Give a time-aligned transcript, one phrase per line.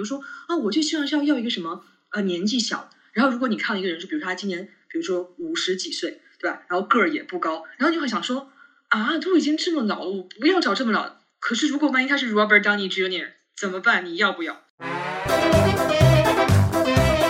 [0.00, 6.62] 比如说啊，我就希望是要要一个什么呃年纪小，然后如果你看了一个人，就比如说他今年，比如说五十几岁，对吧？
[6.68, 8.50] 然后个儿也不高，然后你会想说
[8.88, 11.16] 啊，都已经这么老了，我不要找这么老。
[11.38, 13.26] 可是如果万一他是 Robert Downey Jr.
[13.54, 14.06] 怎么办？
[14.06, 14.62] 你要不要？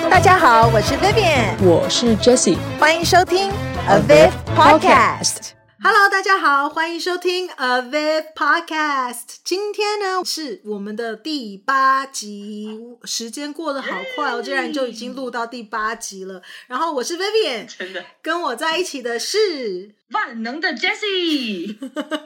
[0.09, 3.51] 大家好，我是 Vivian，我是 Jessie，欢迎收听
[3.89, 5.60] Aviv Podcast。
[5.83, 9.37] Hello，大家好，欢迎收听 Aviv Podcast。
[9.43, 12.69] 今天呢是我们的第八集，
[13.05, 16.43] 时间过得好快哦，竟然就已经录到第八集了。
[16.67, 21.77] 然后我是 Vivian，真的，跟我在一起的是万能的 Jessie，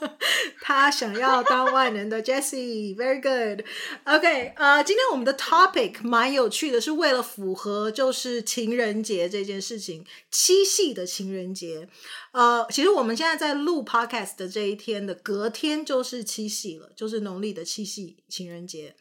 [0.63, 3.67] 他想要当万能的 Jessie，Very good。
[4.05, 11.89] OK，呃，今天我们的 topic 蛮有趣的，是为了符合就是情人节这件事情，七夕的情人节。
[12.33, 18.95] 呃，其实我们现在在录 podcast 的这一天的隔天就是七夕了，就是农历的七夕情人节。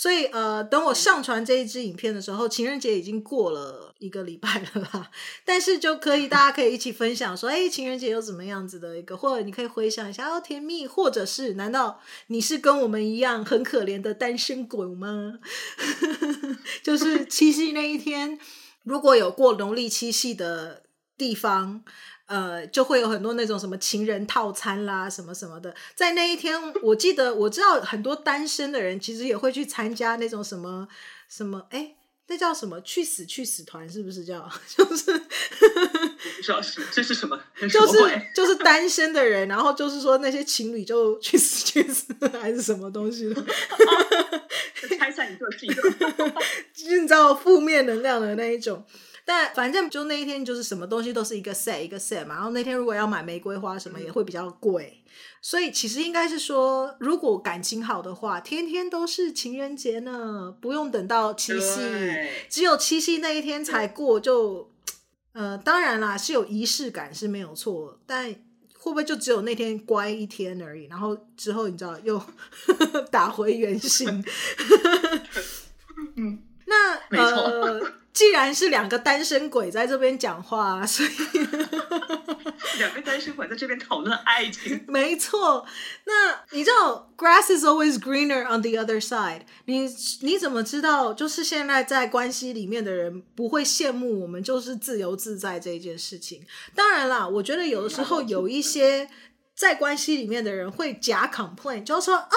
[0.00, 5.10] 所以呃，等我上传这一支影片的时候，情人节已经过了一个礼拜了啦。
[5.44, 15.40] 但是就可以，大家可以一起分享说，哎，情人节有怎么样子的一个，或者你可以回想一下，哦，甜蜜，或者是难道你是跟我们一样很可怜的单身狗吗？
[16.84, 18.38] 就是七夕那一天，
[18.84, 20.84] 如果有过农历七夕的
[21.16, 21.82] 地方。
[22.28, 25.74] 呃，就会有很多那种什么情人套餐啦，什么什么的。
[25.94, 30.86] 在那一天，我记得我知道很多单身的人其实也会去参加那种什么
[31.26, 31.94] 什么，哎，
[32.26, 34.46] 那叫什么去死去死团，是不是叫？
[34.76, 37.40] 就是不知道是这是什么？
[37.72, 37.98] 就是
[38.36, 43.42] 就是单身的人，然后就是说那些情侣就去死去死还是什么东西的？
[44.98, 45.90] 拆散一个是一对，
[46.74, 48.84] 就是你知道负面能量的那一种。
[49.28, 52.36] 但反正就那一天，就是什么东西都是一个 set 一个 set 嘛。
[52.36, 55.04] 然后那天如果要买玫瑰花什么，也会比较贵。
[55.42, 61.78] 所以其实应该是说，如果感情好的话，天天都是情人节呢，不用等到七夕，
[62.48, 64.72] 只有七夕那一天才过就。
[65.34, 68.32] 呃，当然啦，是有仪式感是没有错，但
[68.78, 70.86] 会不会就只有那天乖一天而已？
[70.86, 72.18] 然后之后你知道又
[73.12, 74.08] 打回原形？
[76.16, 77.42] 嗯，那没错。
[77.42, 81.08] 呃既然是两个单身鬼在这边讲话，所以
[82.78, 84.84] 两个单身鬼在这边讨论爱情。
[84.88, 85.64] 没错，
[86.04, 89.42] 那你知道 “grass is always greener on the other side”？
[89.66, 89.88] 你
[90.22, 91.14] 你怎么知道？
[91.14, 96.42] 就是现在在关系里面的人不会羡慕我们，就是自由自在这一件事情。
[96.74, 99.08] 当然啦，我觉得有的时候有一些。
[99.58, 102.30] 在关系里面的人会假 complain，就是说啊，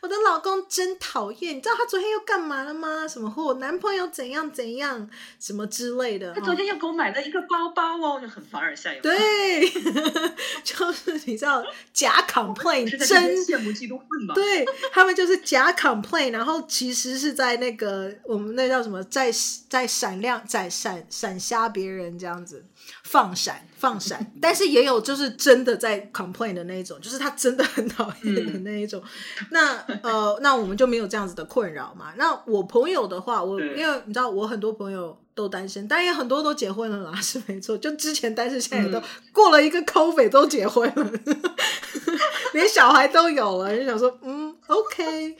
[0.00, 3.06] 我的老公真讨厌，你知道他昨天又干嘛了吗？
[3.08, 6.32] 什么或我男朋友怎样怎样，什么之类的。
[6.32, 9.00] 他昨天又给我买了一个包包哦，就很凡尔赛。
[9.02, 9.68] 对，
[10.62, 14.32] 就是你知道假 complain，真羡慕嫉妒恨嘛。
[14.32, 19.32] 对，他们就是假 complain，然后其实是在那个我们那叫什么，在
[19.68, 22.64] 在闪亮，在闪闪瞎别人这样子。
[23.04, 29.02] 放闪放闪， 但是也有就是真的在 complain 的那一种，就是他真的很讨厌的那一种。
[29.40, 32.12] 嗯、那呃，那我们就没有这样子的困扰嘛。
[32.16, 37.76] 那我朋友的话，我因为你知道，我很多朋友都单身，但也很多都结婚了啦， 是没错。
[37.76, 41.12] 就之前单身，现在都过了一个 COVID 都结婚了，
[42.54, 45.36] 连小孩都有了，就想说嗯，OK，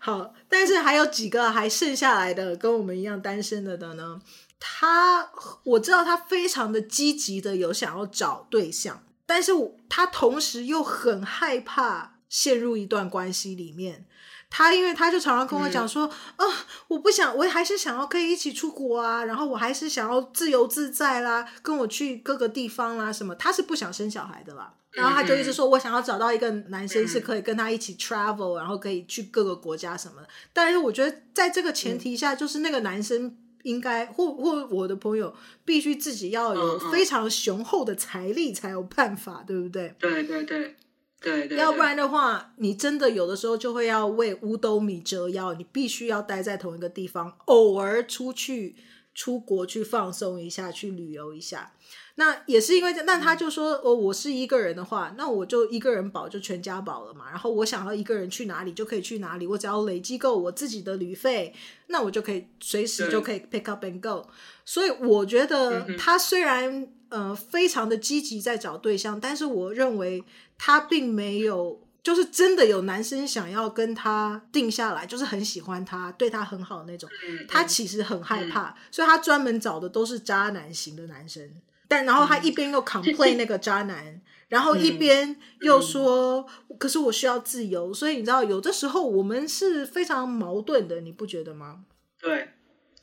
[0.00, 0.34] 好。
[0.48, 4.20] 但是还有几个还剩下来的跟我们一样单身的的呢？
[4.66, 5.30] 他
[5.62, 9.52] 我知道他非常的积极的有想要找对象，但是
[9.90, 14.06] 他同时又很害怕陷入一段关系里面。
[14.48, 16.46] 他因为他就常常跟我讲说，啊、
[16.88, 23.34] 我不想，我还是想要可以一起出国啊，然后我还是想要自由自在啦，跟我去各个地方啦什么。
[23.34, 30.28] 他是不想生小孩的啦，然后他就一直说我想要找到一个男生是可以跟他一起 travel，然后可以去各个国家什么的。
[30.54, 33.36] 但是我觉得在这个前提下，就是那个男生。
[33.64, 39.94] 应该或或我的朋友必须自己要有非常雄厚的财力才有办法，对不对？
[39.98, 40.76] 对对对
[41.20, 41.58] 对对。
[41.58, 48.76] 要不然的话，你真的有的时候就会要为五斗米折腰，你必须要待在同一个地方，偶尔出去
[49.14, 51.72] 出国去放松一下，去旅游一下。
[52.16, 57.28] 那也是因为这，那他就说哦，我是一个人的话，那我就一个人保就全家保了嘛。
[57.28, 61.52] 然后我想要一个人去哪里就可以去哪里，我只要累积够我自己的旅费，
[61.88, 64.28] 那我就可以随时就可以 pick up and go。
[64.64, 70.22] 所以我觉得他虽然呃非常的积极在找对象，但是我认为
[70.56, 77.10] 他并没有就是真的有男生想要跟他定下来，就是很喜欢他，对他很好的那种。
[77.48, 81.50] 他其实很害怕，所以他专门找的都是渣男型的男生。
[81.88, 86.46] 但然后他一边又 complain 那个渣男，然后一边又说，
[86.78, 91.84] 可是我需要自由，所以你知道，有的时候我们是非常矛盾的，你不觉得吗？
[92.20, 92.48] 对，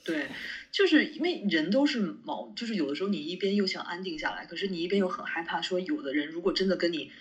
[0.03, 0.29] 对，
[0.71, 7.11] 就是因为人都是矛，就是有的时候你一边又想安定下来，可是你一边又很害怕，说有的人如果真的跟你。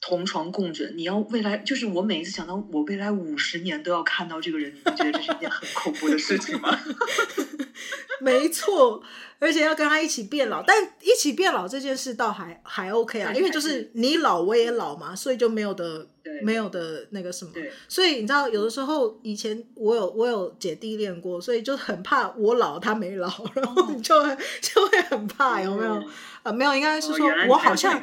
[0.00, 6.76] 同床共枕，你要未来就是我每一次想到我未来五十年都要看到这个人，你不觉得这是一件很恐怖的事情吗？
[8.20, 9.02] 没错，
[9.38, 16.06] 而且要跟他一起变老，但一起变老这件事倒还还 OK 啊，因为就是你老我也老嘛，所以就没有的
[16.42, 17.50] 没有的那个什么。
[17.88, 24.14] 所以你知道，有的时候以前我有我有姐弟恋过，所以就很怕我老他没老，然后你就
[24.60, 26.02] 就会很怕，有没有？
[26.42, 28.00] 啊、没有，应该是说我好像。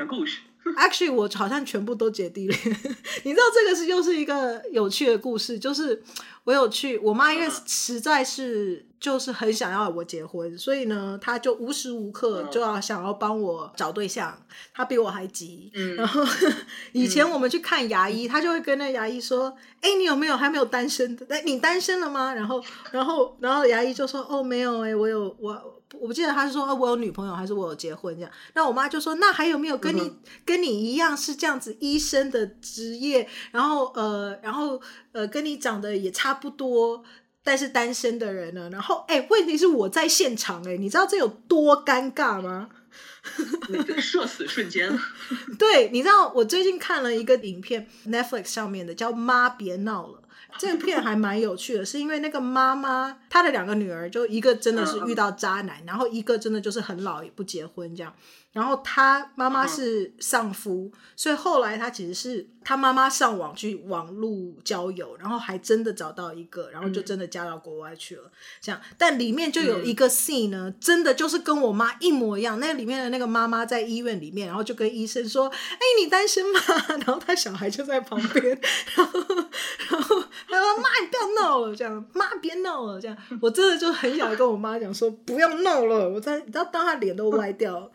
[0.76, 2.60] Actually，我好像全部都姐弟恋，
[3.24, 6.02] 你知道这个是又是一个有趣的故事，就是
[6.44, 14.38] 我有去，我妈因为实在是就是很想要我结婚，所以呢，她就无时无刻就要想要帮我找对象，
[14.74, 15.72] 她比我还急。
[15.74, 16.24] 嗯、然后
[16.94, 21.26] 以前我们去看牙医，她就会跟那牙医说：“哎、嗯，你有没有还没有单身的？
[21.30, 28.32] 哎，你单身了吗？”然后，然后，然后牙医就说：“哦，没有，哎，我有我。”我不记得他是说，我有女朋友还是我有结婚这样。
[28.54, 37.04] 那我妈就说，那还有没有跟你、嗯、跟你一样是这样子医生的职业，然后呃，然后呃，跟你长得也差不多，
[37.44, 38.70] 但是单身的人呢？
[38.72, 42.70] 然后哎，问题是我在现场哎，你知道这有多尴尬吗？
[43.70, 44.98] 那个社死瞬间。
[45.60, 50.20] 对，你知道我最近看了一个影片，Netflix 上面的叫《妈别闹了》。
[50.58, 58.14] 这个片还蛮有趣的，是因为那个妈妈她的两个女儿，就一个真的是遇到渣男，然后一个真的就是很老也不结婚这样。
[58.58, 68.24] 然后他妈妈是丧夫，所以后来他其实是他妈妈上网去网络交友，然后还真的找到一个，然后就真的嫁到国外去了。
[68.60, 72.60] 这样，但里面就有一个 scene 呢，真的就是跟我妈一模一样。
[72.60, 76.60] 那里面的那个妈妈在医院里面，然后就跟医生说：“哎，你单身吗？”
[77.06, 78.60] 然后他小孩就在旁边，
[78.96, 79.20] 然后
[79.88, 83.00] 然后他说：“妈，你不要闹了。”这样，妈别闹了。
[83.00, 87.92] 这样，我真的就很想跟我妈讲说：“不要闹了。”我在，你知道，当他脸都歪掉。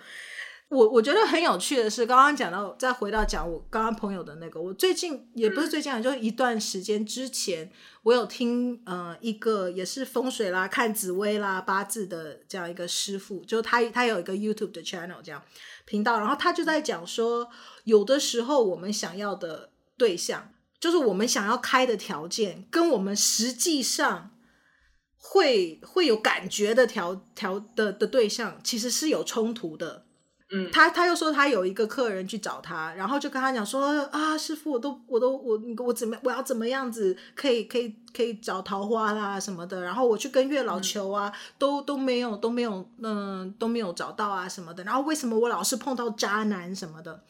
[0.73, 7.71] 我我觉得很有趣的是，刚刚讲到，再回到讲我刚刚朋友的那个，我最近也不是最近啊，就是一段时间之前，
[8.05, 15.43] 我有听呃一个也是风水啦、看紫薇啦、八字的这样一个师傅，就他他有一个 YouTube 的 channel 这样
[15.85, 17.51] 频道，然后他就在讲说，
[17.85, 24.31] 有的时候我们想要的对象，就是我们想要开的条件，跟我们实际上
[25.19, 30.07] 会会有感觉的条条的的对象，其实是有冲突的。
[30.55, 47.23] 嗯，他他又说他有一个客人去找他，然后就跟他讲说啊，师傅，我都我都我我怎么我要怎么样子可以可以可以找桃花啦什么的，然后我去跟月老求啊，嗯、都都没有都没有嗯都没有找到啊什么的，然后为什么我老是碰到渣男什么的？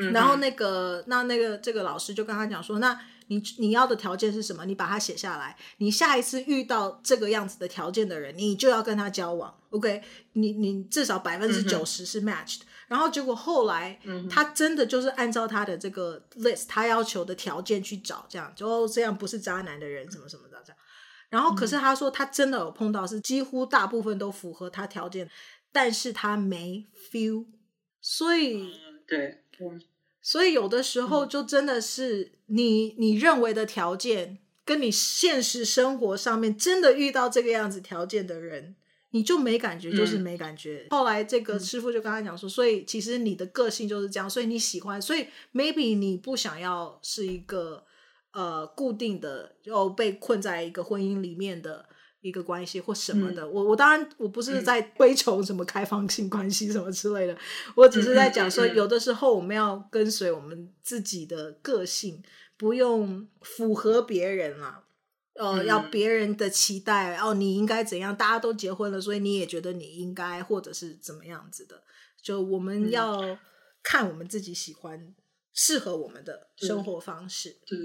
[0.00, 2.98] 嗯，然后那个那那个这个老师就跟他讲说那。
[3.32, 4.64] 你你要的条件是什么？
[4.66, 5.56] 你把它写下来。
[5.78, 9.54] 你下一次遇到这个样子的条件的人，你就要跟他交往。
[9.70, 10.02] OK，
[10.34, 12.60] 你你至少百分之九十是 matched。
[12.60, 20.78] 嗯、然后结果后来，嗯、他真的就是按照他的这个 list，他要求的条件去找，这样就这样不是渣男的人，什么什么的这样。
[21.30, 25.30] 然后可是他说他真的有碰到是几乎大部分都符合他条件，
[25.72, 27.46] 但是他没 feel，
[28.00, 29.38] 所以、嗯、对。
[30.24, 38.76] 所以有的时候就真的是你你认为的条件，跟你现实生活上面真的遇到这个样子条件的人，
[39.10, 40.86] 你就没感觉，就是没感觉。
[40.90, 47.84] 后来这个师傅就跟他讲说，所以其实你的个性就是这样，所以你喜欢，所以 maybe 你不想要是一个
[48.32, 51.86] 呃固定的，就被困在一个婚姻里面的。
[52.22, 57.38] 一个关系或什么的，嗯、我我当然我不是在 追求什么开放性关系什么之类的，嗯、
[57.74, 62.22] 我只是在讲说，有的时候我们要跟随我们自己的个性，
[62.62, 64.84] 不用符合别人啊，
[65.34, 68.16] 呃，嗯、要别人的期待哦，你应该怎样？
[68.16, 71.82] 大家都结婚了，所以你也觉得你应该，或者是怎么样子的？
[72.22, 73.36] 就我们要
[73.82, 75.12] 看我们自己喜欢、
[75.52, 77.56] 适合我们的生活方式。
[77.66, 77.76] 对。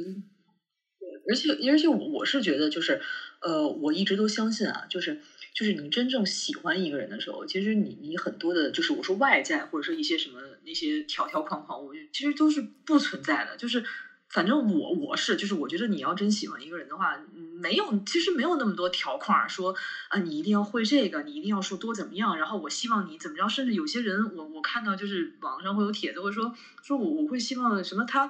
[1.27, 3.01] 而且，而且我我是觉得，就是，
[3.41, 5.19] 呃，我一直都相信啊，就是，
[5.55, 13.57] 就是你真正喜欢一个人的时候，其实你你很多的，就是我说外在或者说一些什么那些条条框框，我其实都是不存在的。
[13.57, 13.83] 就是，
[14.29, 19.75] 反正我我是，就是我觉得你要真喜欢一个人的话，没有，其实没有那么多条框说
[20.09, 26.53] 啊，你一定要会这个，你一定要说多怎么样，然后我希望你怎么着，甚至有些人，我我看到就是网上会有帖子会说，
[26.83, 28.29] 说我我会希望什么他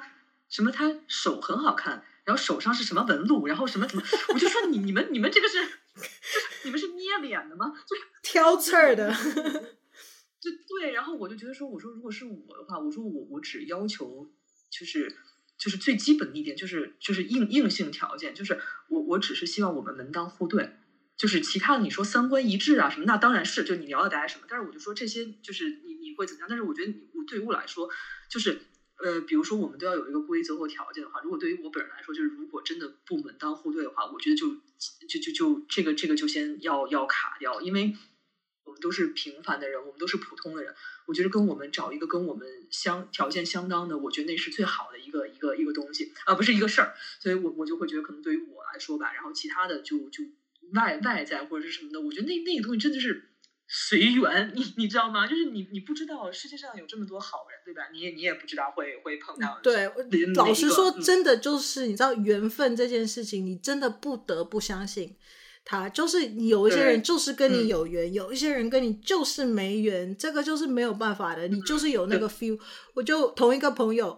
[0.49, 2.03] 什么他手很好看。
[2.27, 3.47] 然后手上是什么纹路？
[3.47, 4.03] 然后什么怎么？
[4.33, 5.69] 我就说你你们你们这个是，就是
[6.65, 7.73] 你们是捏脸的吗？
[7.87, 9.09] 就是 挑刺儿的，
[10.41, 14.29] 就对，然后我就觉得说，我说如果是我的话，我说我我只要求
[14.69, 15.15] 就是
[15.57, 18.59] 就是最基本的一点，就是就是硬硬性条件，就是
[18.89, 20.77] 我我只是希望我们门当户对，
[21.17, 26.47] 就是其他的你说三观一致啊什么，那当然是就你聊得来什么，但是我就说这些就是你你会怎么样？
[26.49, 27.89] 但是我觉得你我对于我来说
[28.29, 28.61] 就是。
[28.99, 34.47] 呃，比如说我们都要有一个规则或条件的话，如果对于我本人来说，就是如果真的不门当户对的话，我觉得就
[35.07, 37.95] 就就就这个这个就先要要卡掉，因为
[38.67, 40.75] 我们都是平凡的人，我们都是普通的人，
[41.07, 50.23] 我觉得跟我们找一个跟我们相条件相当的，我觉得那是最好的一个一个一个东西啊，不是一个事儿，所以我我就会觉得可能对于我来说吧，然后其他的就就
[50.73, 53.31] 外外在或者是什么的，我觉得那那个东西真的是。
[53.69, 55.27] 随缘，你你知道吗？
[55.27, 57.89] 就是你你不知道世界上有这么多好人，对吧？
[57.91, 59.59] 你也你也不知道会会碰到。
[59.61, 59.91] 对，
[60.35, 65.17] 老实说，真的就是、嗯、你知道缘分这件事情，你真的不得不相信
[65.67, 65.89] 他。
[65.89, 71.47] 就是有一些人就是跟你有缘，有一些人跟你就是没缘，这个就是没有办法的。
[71.47, 72.57] 你就是有那个 feel。
[72.93, 74.17] 我就同一个朋友。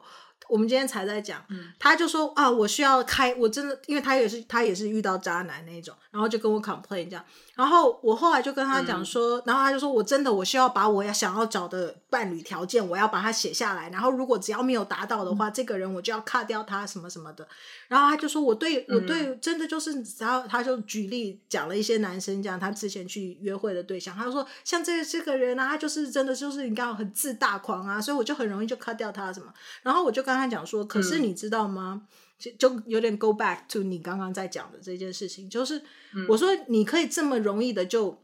[0.50, 1.42] 我们今天才在讲，
[1.78, 7.24] 他就说啊，我需要开，我真的，因为他也是他也是遇到渣男那种，然后就跟我 complain 这样，
[7.56, 17.48] 然后我后来就跟他讲说，嗯、然后他就说我真的我需要把我要想要找的伴侣条件，我要把它写下来，然后如果只要没有达到的话，嗯、这个人我就要 cut 掉他什么什么的，
[17.88, 29.54] 然后他就说我对我对真的就是，然后他就举例讲了一些男生这样，他之前去约会的对象，他就说像这这个人啊，他就是真的就是你看很自大狂啊，所以我就很容易就 cut 掉他什么，
[29.84, 30.39] 然后我就跟他。
[30.40, 32.04] 他讲说，可是你知道吗？
[32.38, 35.82] 就、嗯、就有点 go back to 你刚刚在讲的这件事情，就是
[36.30, 38.18] 我说你可以这么容易的就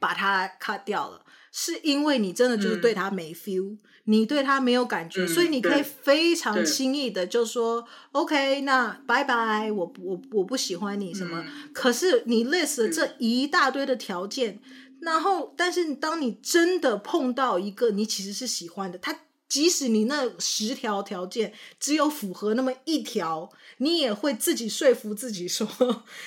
[0.00, 1.20] 把它 cut 掉了，
[1.52, 11.44] 是因为你真的就是对他没 feel，、嗯、你对他没有感觉，嗯、所以你可以非常轻易的就说 OK，那拜拜，我我我不喜欢你什么。
[11.46, 19.14] 嗯、可是你 list 这一大堆的条件，嗯、然后但是当你真的碰到一个你其实是喜欢的，他。
[19.48, 25.66] 即使你那十条条件只有符合那么一条，你也会自己说服自己说：“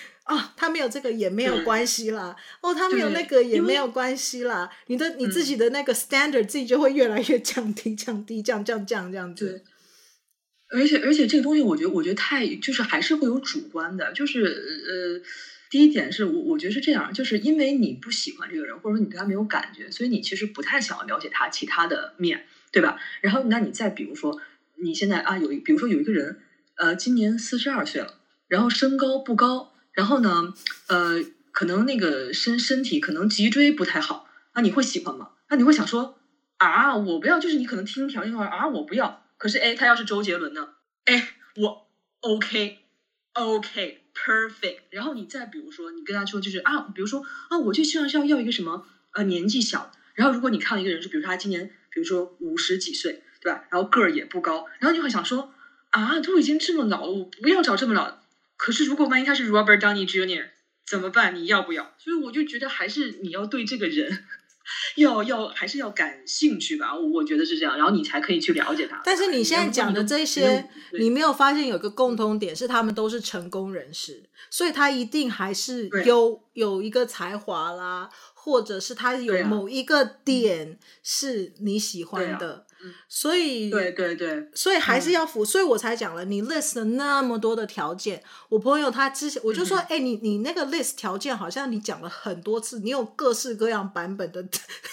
[0.23, 2.35] 啊，他没有这个也没有关系啦。
[2.61, 9.63] 哦，他没有那个也没有关系啦。”你的你自己的那个 standard、嗯、自己就会越来越降低、降低、降降降这样子。
[10.71, 14.13] 而且而且这个东西，我觉得我觉得太就是还是会有主观的。
[14.13, 15.27] 就是呃，
[15.71, 22.45] 第一点是我我觉得是这样，就是因为你不喜欢这个人，或者说你对他没有感觉，所以你其实不太想要了解他其他的面。
[22.71, 22.97] 对吧？
[23.21, 24.39] 然后，那你再比如说，
[24.75, 26.39] 你现在啊，有一，比如说有一个人，
[26.75, 28.15] 呃，今年四十二岁了，
[28.47, 30.53] 然后身高不高，然后呢，
[30.87, 35.31] 呃，可能那个身身体可能脊椎不太好，那你会喜欢吗？
[35.49, 36.19] 那你会想说
[36.57, 39.25] 啊，我不要，就是你可能听条件话啊，我不要。
[39.37, 40.69] 可是哎，他要是周杰伦呢？
[41.05, 41.87] 哎，我
[42.21, 42.79] OK
[43.33, 44.79] OK perfect。
[44.91, 51.71] 然后你再比如说，你跟他说就是啊，比如说啊，我就希望是要要一个什么呃年纪小，然后如果你看到一个人是，比如说他今年。
[51.91, 53.65] 比如说五十几岁，对吧？
[53.69, 55.53] 然后个儿也不高，然后你会想说
[55.89, 58.19] 啊，都已经这么老了，我不要找这么老。
[58.57, 60.49] 可是如果万一他是 Robert Downey Jr.
[60.85, 61.35] 怎么办？
[61.35, 61.93] 你要不要？
[61.97, 64.25] 所以我就觉得还是你要对这个人
[64.95, 66.95] 要要还是要感兴趣吧。
[66.95, 69.01] 我觉得是这样，然后你才可以去了解他。
[69.03, 78.09] 但是你现在讲的这些，你没有发现有个共通点是他们都是成功人士，所以他一定还是有有一个才华啦。
[78.41, 82.65] 或者是他有某一个点是你喜欢的，
[83.07, 88.23] 所以对对对，所以还是要符，嗯、所以我才讲了你 list 了那么多的条件。
[88.47, 94.41] 我朋友他之前我就说，哎、你你那个 list 条件好像你讲了很多次，你有各式各样版本的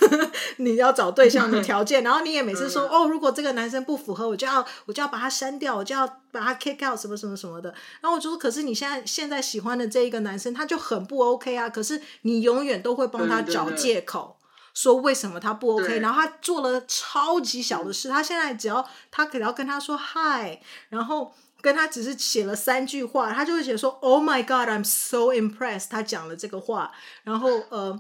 [0.58, 7.72] 你要找对象的条件，然后你也每次说，哦，如果这个男生不符合，我就要我就要把他删掉，我就要把他 kick out 什么什么什么的。
[8.00, 11.70] 然后我就说，可是你现在现在喜欢的这一个男生，他就很不 OK 啊。
[11.70, 13.36] 可是你永远都会帮他。
[13.36, 14.35] 他找借口
[14.76, 25.86] 说为什么他不 OK，然后他做了超级小的事，他现在只要他只要跟他说嗨，然后跟他只是写了三句话，他就会写说 Oh my God, I'm so impressed。
[25.88, 26.92] 他讲了这个话，
[27.24, 27.98] 然后呃，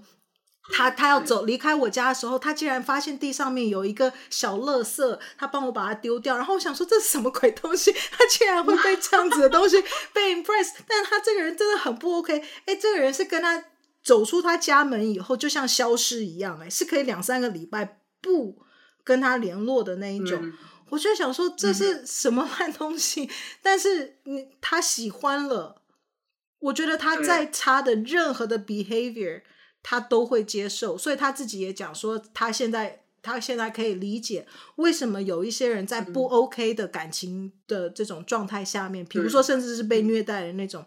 [0.74, 7.90] 他他要走离开我家的时候，他竟然发现地上面有一个小垃圾，他帮我把它丢掉，然后我想说这是什么鬼东西？
[7.90, 12.44] 他竟然会被这样子的东西 被 impressed，但他这个人真的很不 OK。
[12.66, 13.64] 哎，这个人是跟他。
[14.06, 18.62] 走出他家门以后，就像消失一样，哎，是可以两三个礼拜不
[19.02, 20.38] 跟他联络的那一种。
[20.40, 20.52] 嗯、
[20.90, 23.24] 我就想说这是什么烂东西？
[23.24, 25.82] 嗯、但是你他喜欢了，
[26.60, 29.42] 我觉得他再差的任何的 behavior，
[29.82, 30.96] 他都会接受。
[30.96, 34.46] 所以他自己也讲说，他现在他现在可以理解
[34.76, 40.86] 为什么有一些人在不 OK 的感情的这种状态下面，比如说甚至是被虐待的那种。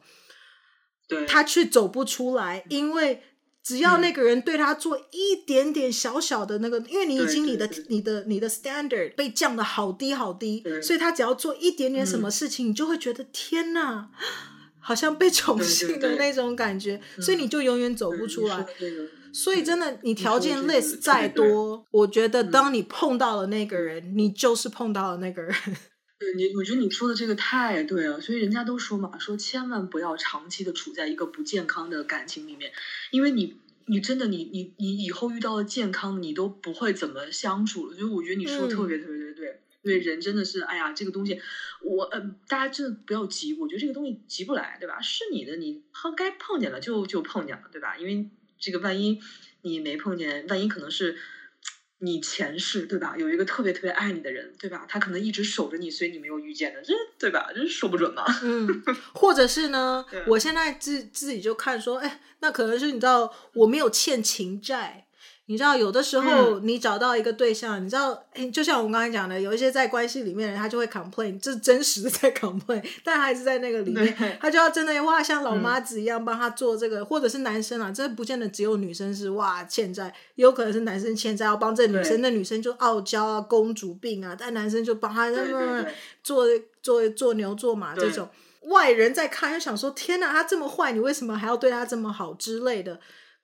[1.27, 3.21] 他却走不出来，因为
[3.63, 14.09] 只要那个人对他做一点点小小的那个，因为你已经你的你的你的 standard 被降的好低好低，所以他只要做一点点什么事情，嗯你就会觉得天哪，
[14.79, 18.65] 好像被宠幸的那种感觉，所以你就永远走不出来。
[19.31, 22.49] 所以真的，你条件你说这个 list 再多，我觉得嗯。
[22.51, 25.53] 当你碰到了那个人，你就是碰到了那个人。
[26.19, 32.73] 对你，我觉得你说的这个太对了，所以人家都说嘛，说千万不要长期的处在一个不健康的感情里面，
[33.09, 37.95] 因为你，你真的，你，你，你以后遇到了健康，你都不会怎么相处了。
[37.95, 41.39] 所以我觉得你说的特别特别特别对，因为人真的是，哎呀，这个东西，
[41.81, 42.05] 我，
[42.49, 44.99] 大家真的不要急，我觉得这个东西急不来，对吧？
[44.99, 47.95] 是你的，你碰该碰见了就就碰见了，对吧？
[47.97, 49.21] 因为这个万一
[49.61, 51.15] 你没碰见，万一可能是。
[51.99, 53.15] 你前世对吧？
[53.17, 54.85] 有一个特别特别爱你的人，对吧？
[54.87, 57.49] 他可能一直守着你，所以你没有遇见的，这对吧？
[57.53, 58.23] 这说不准嘛。
[58.43, 58.67] 嗯，
[59.13, 65.07] 或者是呢，我现在自自己就看说，哎，那可能是你知道我没有欠情债。
[65.49, 85.31] 你知道，有的时候你找到一个对象，嗯、你知道，就像我们刚才讲的，有一些在关系里面的人，他就会 complain，这是真实的在 complain， 但还是在那个里面，他就要真的哇，像老妈子一样帮他做这个，嗯、或者是男生啊，这不见得只有女生是哇欠债，也有可能是男生欠债要帮这女生，那女生就傲娇啊，公主病啊，但男生就帮他
[86.21, 86.45] 做
[86.83, 88.29] 做做牛做马这种，
[88.65, 92.99] 外人在看就想说，天哪，他这么坏，你为什么还要对他这么好之类的。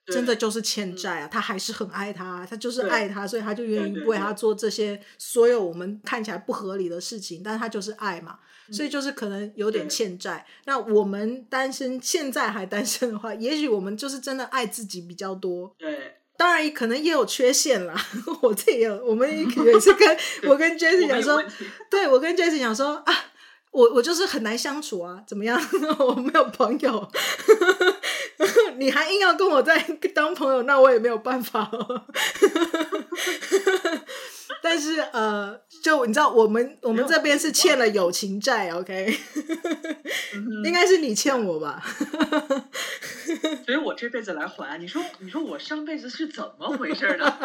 [0.06, 1.28] 真的就是欠债啊！
[1.28, 7.42] 他还是很爱他，他就是爱他，所以他就愿意为他做这些所有我们看起来不合理的事情。
[7.44, 8.38] 但是他就是爱嘛，
[8.70, 10.46] 所以就是可能有点欠债。
[10.64, 15.74] 那我们单身，现在还单身的话，也许我们就是真的爱自己比较多。
[15.76, 17.94] 对，当然可能也有缺陷啦。
[18.42, 19.44] 我这也有，我们也
[19.80, 21.42] 是跟我跟 Jessie 讲说，
[21.90, 23.12] 对我跟 Jessie 讲说啊，
[23.76, 25.60] 我我就是很难相处啊，怎么样？
[26.00, 27.08] 我没有朋友。
[28.78, 29.78] 你还硬要跟我再
[30.14, 32.02] 当朋友，那我也没有办法哦。
[34.62, 39.14] 但是呃，就你知道，我们我们这边是欠了友情债，OK？
[40.64, 41.82] 应该是你欠我吧？
[43.64, 44.80] 所以我这辈子来还。
[44.80, 47.38] 你说，你说我上辈子是怎么回事呢？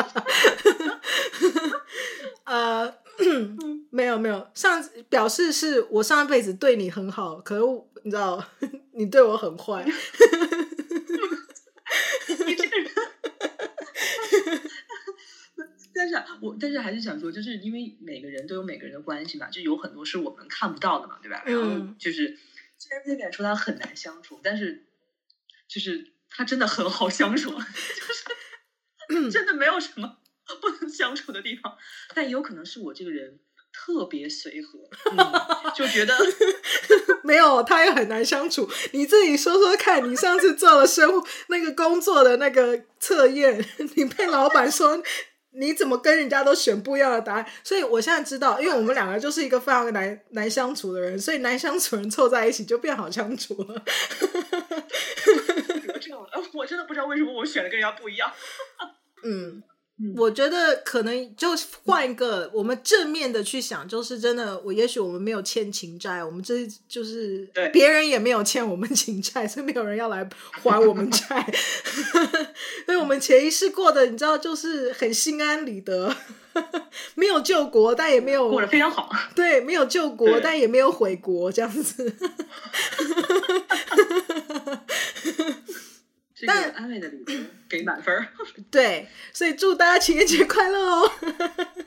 [4.21, 7.61] 呃，没有上表示是我上一辈子对你很好，可是
[8.03, 8.43] 你知道，
[8.93, 9.83] 你对我很坏。
[12.45, 12.89] 你这个人，
[15.93, 21.43] 但是我但是还是想说，就是因为每个人都有每个人的关系嘛，就有很多是我们看不到的嘛，对吧？
[21.45, 21.63] 然后
[21.99, 22.37] 就是
[22.77, 24.85] 虽然这点说他很难相处，但是
[25.67, 30.17] 就是他真的很好相处，就是真的没有什么
[30.61, 31.77] 不能相处的地方。
[32.15, 33.39] 但也有可能是我这个人
[33.73, 34.79] 特别随和，
[35.11, 35.17] 嗯、
[35.75, 36.15] 就觉得。
[37.23, 38.67] 没有，他也很难相处。
[38.91, 43.63] 你自己说说看，你上次做了生活那个工作的那个测验，
[43.95, 45.01] 你被老板说
[45.51, 47.45] 你怎么跟人家都选不一样的答案？
[47.63, 53.81] 所以我现在知道，因为我们两个就是一个非常难难相处的人，所以难相处的人凑在一起就变好相处了。
[56.01, 56.19] 这样，
[56.53, 58.31] 我真的不知道为什么我选的跟人家不一样。
[59.23, 59.61] 嗯。
[60.15, 61.49] 我觉得可能就
[61.85, 70.27] 换一个，我们正面的去想，就是真的，我也许我们没有欠情债，我们这就是别人也没有欠我们情债，所以没有人要来
[70.63, 71.45] 还我们债，
[72.85, 76.15] 所以我们前一世过的，你知道，就是很心安理得，
[77.15, 82.13] 没有救国，但也没有过得非常好，对，没有救国，但也没有毁国，这样子。
[86.47, 88.27] 但安慰的礼物给满分
[88.71, 91.11] 对，所以祝大家情人节快乐哦！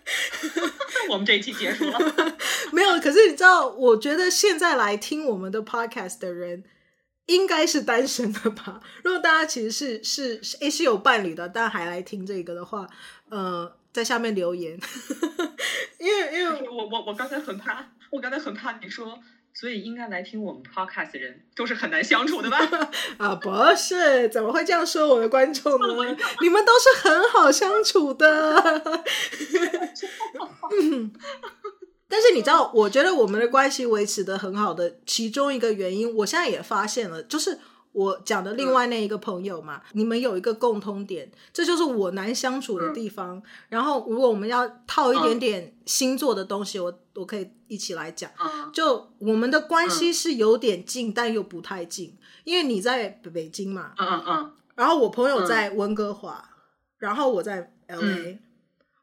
[1.11, 1.99] 我们这一期结束了，
[2.73, 2.99] 没有。
[3.01, 6.65] 可是你知道，我觉得现在来听我们的 podcast 的人，
[7.27, 8.81] 应该是单身的吧？
[9.03, 12.89] 如果大家其实是是是是有伴侣的，但还来听这个的话，
[13.31, 14.79] 呃，在下面留言，
[15.99, 19.19] 因为因为我我我刚才很怕，我刚才很怕你说。
[19.55, 22.59] 所以应该来听我们 podcast 的人都是很难相处的吧？
[23.19, 26.17] 啊，不是，怎么会这样说我的观众呢？
[26.43, 28.27] 你们都是很好相处的。
[30.83, 31.13] 嗯，
[32.09, 37.59] 但是你知道，我觉得我们的关系维持的很好的其中一个原因，我现在也发现了，就是。
[37.95, 43.37] 我讲的另外那一个朋友嘛，嗯、你们有一个共通点，这就是我难相处的地方。
[43.37, 48.29] 嗯、然后，如果我们要套一点点星座的东西，嗯、我我可以一起来讲。
[48.37, 56.51] 嗯、就我们的关系是有点近，嗯、但又不太近，因为你在北京嘛，嗯嗯嗯，然后我朋友在温哥华，嗯、
[56.99, 58.39] 然后我在 LA，、嗯、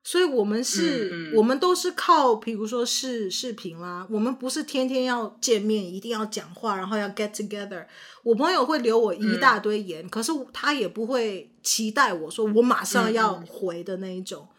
[0.04, 7.86] 所以我们是，嗯嗯、我们都是靠，比如说视视频啦，我们不是天天要见面，一定要讲话，然后要 get together。
[8.24, 14.56] 我朋友会留我一大堆言，嗯、可是他也不会期待我说我马上要回的那一种，嗯、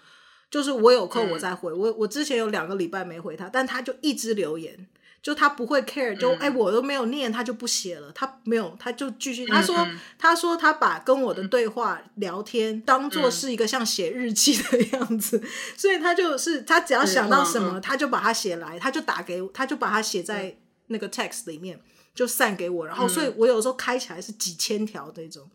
[0.49, 1.73] 就是我有空我再回。
[1.73, 4.87] 嗯、我我之前有两个礼拜没回他，但他就一直留言。
[5.23, 8.11] 就他不会 care，就哎、嗯欸，我都没有念，他就不写了。
[8.11, 9.47] 他没有，他就继续。
[9.47, 20.57] 他说，嗯嗯、他说他把跟我的对话聊天当做是一个像写日记的 样子，嗯、所以他就是他只要想到什么，嗯、他就把它写来，他就打给我，他就把它写在
[20.89, 21.81] 那个 text 里面，
[22.13, 22.85] 就散给我。
[22.85, 25.49] 然后，所以我有时候开起来是几千条这种，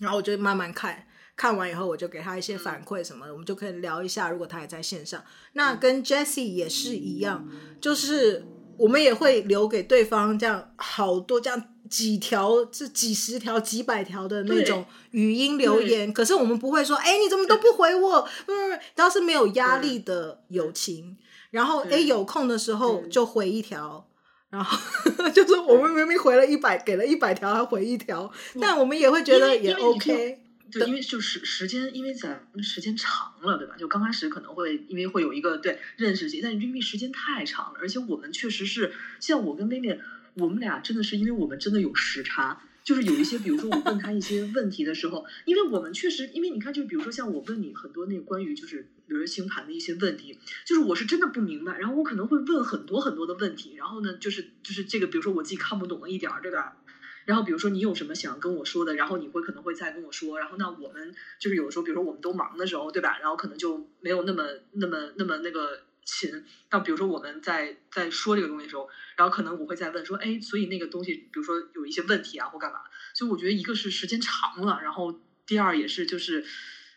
[0.00, 1.06] 然后我就慢慢看，
[1.36, 4.30] 看完以后我就给他一些反馈什么的，我们就可以聊一下。
[4.30, 7.46] 如果他也在线上，那跟 Jessie 也是一样，
[7.78, 8.46] 就是。
[8.82, 18.28] 我们也会留给对方这样好多这样几条这几十条几百条的那种语音留言，可是我们不会说，哎，你怎么都不回我？
[18.46, 21.16] 嗯，倒是没有压力的友情。
[21.50, 24.08] 然后，哎，有空的时候就回一条，
[24.50, 24.76] 然后
[25.30, 30.40] 就是我们明明回了一百，给了一百条，还回一条，但我们也会觉得也 OK。
[30.72, 33.76] 对，因为就是时间，因为咱们时间长了，对吧？
[33.76, 39.98] 就刚开始可能会因为会有一个对认识期，但因为时间太长了，而且我们确实是像我跟妹妹，
[40.34, 56.76] 我们俩真的是因为我们真的有时差，就是有一些，比如说我问他一些问题的时候，因为我们确实，因为你看，就比如说像我问你很多那个关于就是比如说星盘的一些问题，就是我是真的不明白，然后我可能会问很多很多的问题，然后呢，就是就是这个，比如说我自己看不懂的一点儿，对吧？
[57.24, 63.18] 然后比如说你有什么想跟我说的，然后你会可能会再跟我说，然后那我们就是有时候，比如说我们都忙的时候，对吧？
[63.20, 66.44] 然后可能就没有那么那么那么那个勤。
[66.70, 72.80] 那比如说我们在在说这个东西的时候，然后可能我会再问说，哎，所以那个东西，比如说有一些问题啊或干嘛？
[73.14, 76.44] 所以我觉得一个是时间长了，然后第二也是就是，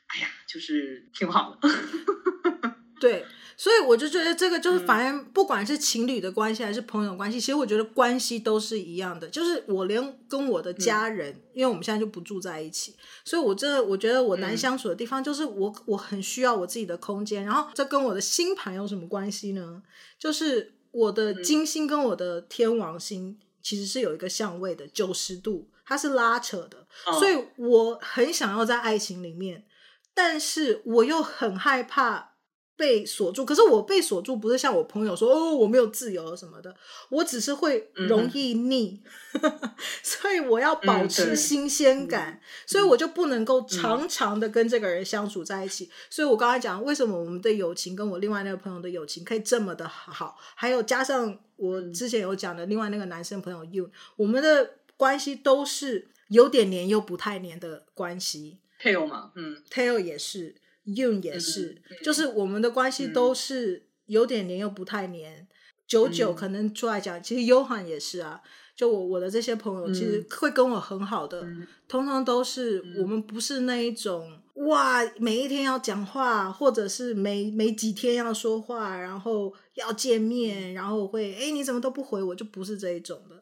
[0.08, 1.70] 哎呀，就是挺好的。
[3.00, 3.26] 对。
[3.58, 9.28] 所以我就觉得这个就是，反正不管是情侣的关系还是朋友关系，嗯、其实我觉得关系都是一样的。
[9.30, 17.46] 就是我连跟我的家人，嗯、因为我们现在就不住在一起，所以我真的我觉得我难相处的地方就是我我很需要我自己的空间。
[17.46, 19.82] 然后这跟我的星盘有什么关系呢？
[20.20, 29.66] 就是我的金星跟我的天王星其实是有一个相位的九十度，它是拉扯的，哦、所以我很想要在爱情里面，
[30.14, 32.35] 但是我又很害怕。
[32.78, 36.76] 被锁住，可是我被锁住不是像我朋友说哦，我没有自由什么的，
[37.10, 39.02] 我只是会容易腻，
[39.42, 39.60] 嗯、
[40.04, 45.86] 所以我要保持新鲜感，嗯、所以我就不能够长长的跟这个人相处在一起。
[45.86, 58.60] 嗯、所以我刚才讲为什么我们的友情跟我另外那个朋友的友情可以这么的好，还有加上我之前有讲的另外那个男生朋友 You，我们的关系都是有点黏又不太黏的关系。
[58.82, 60.56] Tail 嘛，嗯，Tail 也是。
[60.86, 65.48] Yun 也是，嗯、就是我们的关系都是有点黏又不太黏。
[65.88, 68.42] 久久、嗯、可能出来讲，其实 Johan 也是啊。
[68.76, 83.42] 就我我的这些朋友，其实会跟我很好的，嗯、通常都是我们不是那一种、嗯、哇，每一天要讲话，或者是每每几天要说话，然后要见面，然后会哎你怎么都不回我，就不是这一种的。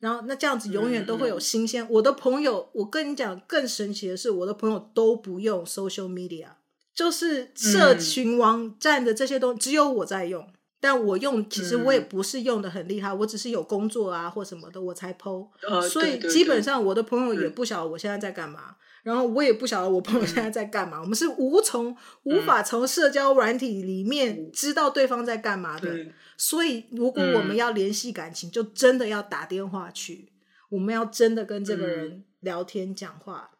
[0.00, 1.84] 然后那这样子永远都会有新鲜。
[1.84, 6.48] 嗯、我的朋友，我跟你讲更神奇的是，我的朋友都不用 social media。
[6.94, 30.30] 就是社群网站的这些东西，只有我在用，嗯、但我用其实我也不是用的很厉害，嗯、我只是有工作啊或什么的我才 po，、呃、所以基本上我的朋友也不晓得我现在在干嘛，嗯、然后我也不晓得我朋友现在在干嘛，嗯、我们是无从无法从社交软体里面知道对方在干嘛的，嗯、所以如果我们要联系感情，就真的要打电话去，
[30.68, 33.50] 我们要真的跟这个人聊天讲话。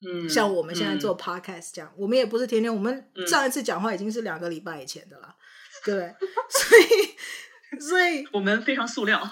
[0.00, 2.74] 嗯，像我们现在做 podcast 这样，嗯、我们也不是天天。
[2.74, 5.36] 我们上一次讲话已经是两个礼拜以前的了，
[5.86, 6.14] 嗯、对，
[6.50, 9.26] 所以所以我们非常塑料。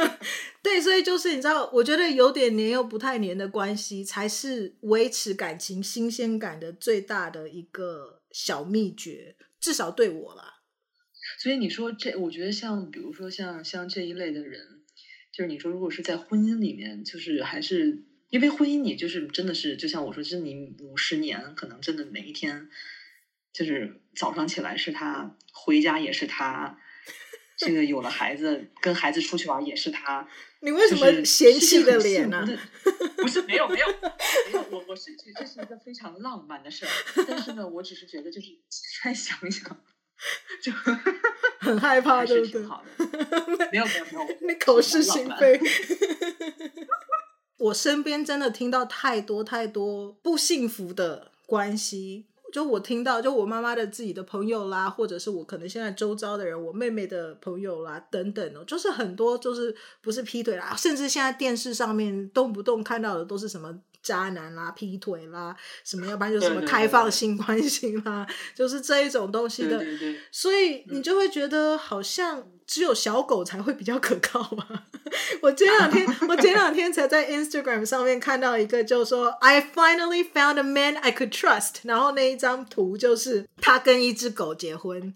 [0.62, 10.60] 对，所以就是你知道，我觉得有点黏又不太黏的关系，才是维持感情新鲜感的最大的一个小秘诀，至少对我啦。
[11.38, 14.82] 所以你说这，我觉得像比如说像像这一类的人，
[15.32, 18.04] 就是你说如果是在婚姻里面，就是还是。
[18.30, 22.68] 因为婚姻，你就是真的是，就像我说，就是你五十年，可能真的每一天，
[23.52, 26.78] 就是早上起来是他，回家也是他，
[27.56, 30.28] 这个有了孩子，跟孩子出去玩也是他。
[30.62, 32.46] 你为什么嫌弃的脸呢？
[33.16, 36.90] 不是，没有没有没有，我我是觉得这是一个非常浪漫的事儿，
[37.26, 38.48] 但是呢，我只是觉得就是
[39.02, 39.64] 再想一想，
[40.62, 40.70] 就
[41.60, 42.62] 很害怕，对不对？
[43.72, 45.58] 没有没有没有，你口是心非。
[47.60, 72.46] 我身边真的听到太多太多不幸福的关系，就我听到，就我妈妈的自己的朋友啦，或者是我可能现在周遭的人，我妹妹的朋友啦，等等哦，就是很多就是不是劈腿啦，甚至现在电视上面动不动看到的都是什么渣男啦、劈腿啦，什么要不然就什么开放性关系啦，就是这一种东西的，对对对，所以你就会觉得好像。
[72.70, 74.64] 只有小狗才会比较可靠吧？
[75.42, 81.78] 我前两天，我前两天才在 Instagram 上面看到一个，就说 I finally found a man I could trust。
[81.82, 85.12] 然后那一张图就是他跟一只狗结婚，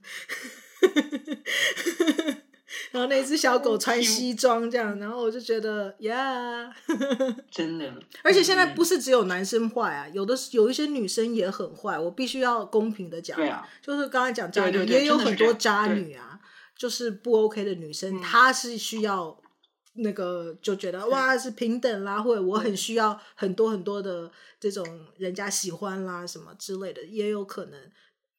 [2.91, 6.71] 然后那只小狗穿西装这样，然后我就觉得，Yeah，
[7.51, 7.93] 真的。
[8.23, 11.99] 而且现在不是只有男生坏啊，有的有一些女生也很坏。
[11.99, 16.41] 我必须要公平的讲，啊，就是刚才讲渣女，对对对，也有很多渣女啊。
[16.77, 19.41] 就是不 OK 的女生，嗯、她是需要
[19.95, 24.85] 那个就觉得哇是平等啦，或者我很需要很多很多的这种
[25.17, 27.81] 人家喜欢啦什么之类的，也有可能。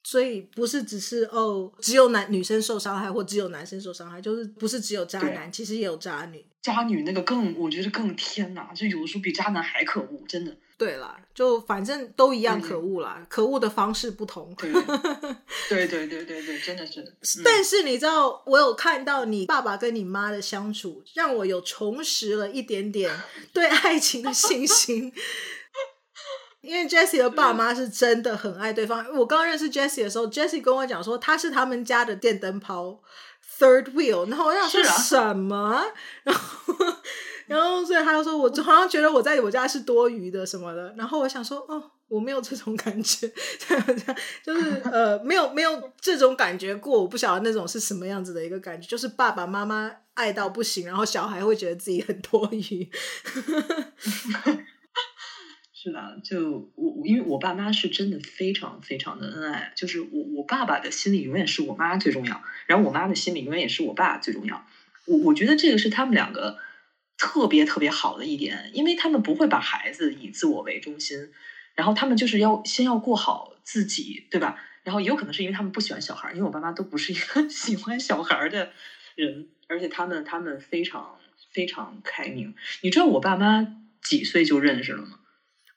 [0.06, 6.46] 所以不是只是哦，只有男女生受伤害，或只有男生受伤害，就是不是只有渣男，其实也有渣女。
[6.62, 10.56] 渣女那个更，我觉得更天哪，就有的时候比渣男还可恶，真的。
[10.78, 14.54] 对啦，就反正都一样可恶啦，嗯、可恶的方式不同。
[14.58, 14.70] 对
[15.70, 17.42] 对对对对对，真的是。
[17.44, 23.10] 但是你知道，我有看到你爸爸跟你妈的相处，让我有重拾了一点点
[23.54, 25.14] 对爱情的信心。
[26.66, 29.06] 因为 Jessie 的爸妈是真的很爱对方。
[29.16, 33.02] 我刚认识 Jessie 的时候，Jessie 跟我讲说他是他们家的电灯泡
[33.60, 35.86] third wheel，然后我想说什么？
[36.24, 36.76] 然后，
[37.48, 40.94] 然后所以他就说，我好像觉得我在我家是多余的什么的。
[40.98, 43.32] 然后我想说，哦，我没有这种感觉，
[44.44, 47.02] 就是呃，没有没有这种感觉过。
[47.02, 52.90] 我不晓得那种是什么样子的一个感觉，就是爸爸妈妈爱到不行，然后小孩会觉得自己很多余。
[55.86, 64.66] 是的，就我，因为我爸妈是真的非常非常的恩爱，就是我我爸爸的心里永远是我妈最重要，然后我妈的心里永远也是我爸最重要。
[65.06, 66.58] 我我觉得这个是他们两个
[67.20, 71.30] 特别特别好的一点，因为他们不会把孩子以自我为中心，
[71.76, 74.60] 然后他们就是要先要过好自己，对吧？
[74.82, 78.72] 然后也有可能是因为他们不喜欢小孩，因为我爸妈都不是一个 喜欢小孩的
[79.14, 81.20] 人，而且他们他们非常
[81.52, 82.56] 非常开明。
[82.82, 83.68] 你知道我爸妈
[84.02, 85.20] 几岁就认识了吗？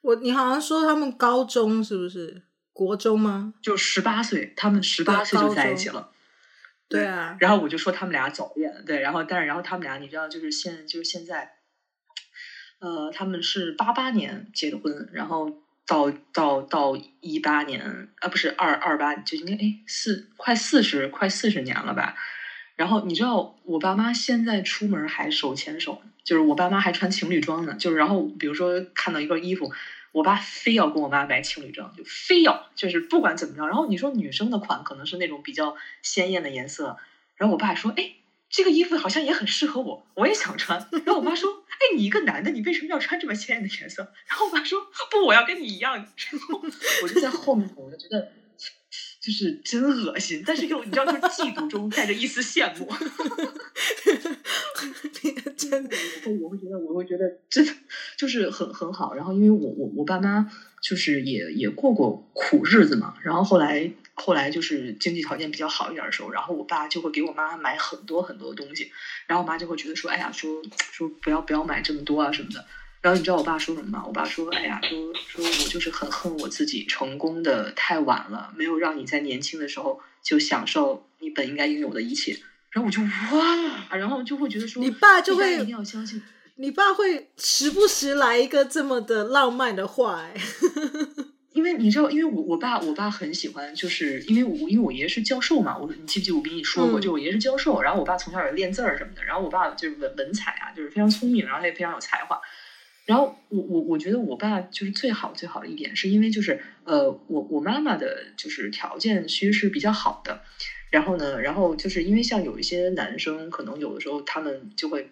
[0.01, 3.53] 我你好像说他们高中是不是国中吗？
[3.61, 6.11] 就十八岁，他们十八岁就在一起了。
[6.87, 11.51] 对啊， 然后我就说他们俩早恋，对，然后但是然后他们俩你知道就是现就是现在，
[12.79, 22.15] 呃，他们是八八年结的婚，然后到到到一八年啊不是二二八就应该哎四快四十快四十年了吧。
[22.75, 27.73] 然后你知道我爸妈现在出门还手牵手，就是我爸妈还穿情侣装呢。
[27.73, 29.73] 就是然后比如说看到一个衣服，
[30.11, 33.65] 我爸非要跟我妈买情侣装，就非要就是不管怎么着。
[33.65, 36.97] 然后你说女生的款可能是那种比较鲜艳的颜色，
[37.35, 38.13] 然后我爸说：“哎，
[38.47, 45.95] 这个衣服好像也很适合我，我也想穿。”然后我妈说：“哎，你一个男的，你为什么要穿这么鲜艳的颜色？”然后我爸说：“不，我要跟你一样。
[45.97, 46.05] ”然
[46.47, 46.61] 后
[47.01, 48.33] 我就在后面，我就觉得。
[49.21, 52.87] 就是真恶心，但是又你知道，就是嫉妒中带着一丝羡慕。
[55.59, 57.73] 真的，我 会我会觉得，我会觉得真的
[58.17, 59.13] 就是很很好。
[59.13, 60.49] 然后，因为我我我爸妈
[60.81, 63.15] 就是也也过过苦日子嘛。
[63.23, 68.89] 然后后来后来就是经济条件比较好一点的时候，然后我爸就会给我妈买很多很多东西。
[69.27, 72.65] 然后我妈就会觉得说：“哎呀，说说不要不要买这么多啊什么的。”
[73.01, 74.03] 然后你知道我爸说什么吗？
[74.07, 82.37] 我爸说：“哎呀，说说我就是很恨我自己成功的太晚了，没有让你在年轻的时候就享受你本应该拥有的一切。”
[82.71, 86.21] 然后我就哇，然后就会觉得说，你爸就会一定要相信，
[86.55, 90.33] 你爸会时不时来一个这么的浪漫的话，哎，
[91.53, 102.39] 因为你知道，因为我我爸我爸很喜欢，就是因为我因为我爷爷是教授嘛，我你记不记得我跟你说过，嗯、就我爷爷是教授，然后我爸从小也练字儿什么的，然后我爸就是文文采啊，就是非常聪明，然后他也非常有才华。
[103.05, 110.43] 然后我我我觉得我爸就是最好最好的一点，是因为就是呃我我妈妈的就是条件其实是比较好的，
[110.89, 115.07] 然后呢，然后就是因为像有一些男生可能有的时候他们就会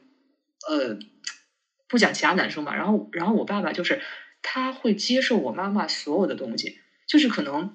[0.68, 0.98] 呃
[1.88, 4.00] 不讲其他男生嘛，然后然后我爸爸就是
[4.42, 7.70] 他会接受我妈妈所有的东西，就是可能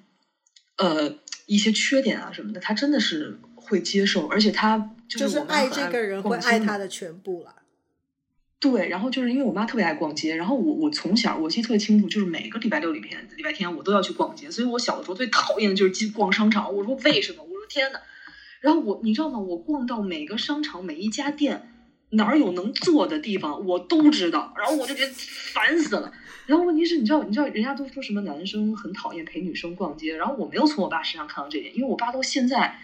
[0.76, 1.14] 呃
[1.46, 4.76] 一些缺点啊什么的，他真的是会接受，而且他
[5.08, 7.54] 就是，就是爱这个人会爱他的全部了。
[8.58, 16.72] 对，然后就是因为我妈特别爱逛街，然后我我从小我记得特别清楚，就是每个礼拜六、礼拜天、礼拜天我都要去逛街，所以我小的时候最讨厌的就是去逛商场。
[16.72, 17.44] 我说为什么？
[17.72, 18.00] 天呐，
[18.60, 19.38] 然后我你知道吗？
[19.38, 21.72] 我逛到每个商场每一家店
[22.10, 25.12] 哪儿有能坐的地方，我都知道，然后我就觉得
[25.54, 26.12] 烦死了。
[26.44, 32.78] 然后问题是，你知道，你知道，人家都说什么男生很讨厌陪女生逛街，然后我没有从我爸身上看到这点，因为我爸到现在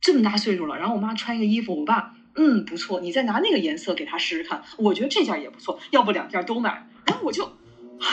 [0.00, 7.50] 这么大岁数了，然后我妈穿一个衣服，我爸嗯不错，你再拿那个颜色给他试试看，我觉得这件也不错，要不两件都买，然后我就，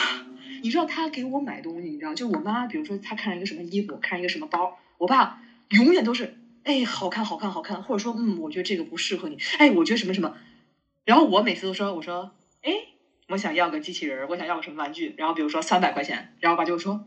[0.62, 10.36] 你知道他给我买东西，你知道，就我妈，比如说她看上一个什么衣服，看上一个什么包，我爸永远都是哎好看好看好看，或者说嗯我觉得这个不适合你，哎我觉得什么什么，
[11.04, 12.86] 然后我每次都说我说哎。
[13.32, 17.06] 我想要个机器人，我想要个什么玩具，然后比如说三百块钱，然后我爸就会说：“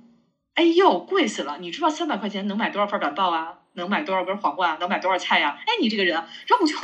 [0.55, 1.57] 哎呦，贵死了！
[1.59, 3.59] 你知道三百块钱能买多少份晚报啊？
[3.73, 4.77] 能买多少根黄瓜啊？
[4.79, 5.59] 能买多少菜呀、啊？
[5.67, 6.77] 哎，你这个人，然后我就，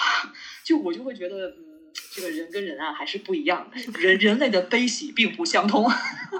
[0.64, 5.86] 就我就会觉得，嗯，这个人跟人啊还是不一样的，人人类的悲喜并不相通，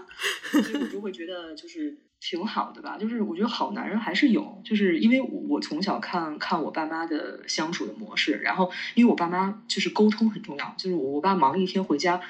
[0.50, 12.20] 所以我就会觉得就是。”挺好的吧，就是我觉得好男人还是有，就是因为我从小看看我爸妈的相处的模式，然后因为我爸妈就是沟通很重要，就是我我爸忙一天回家，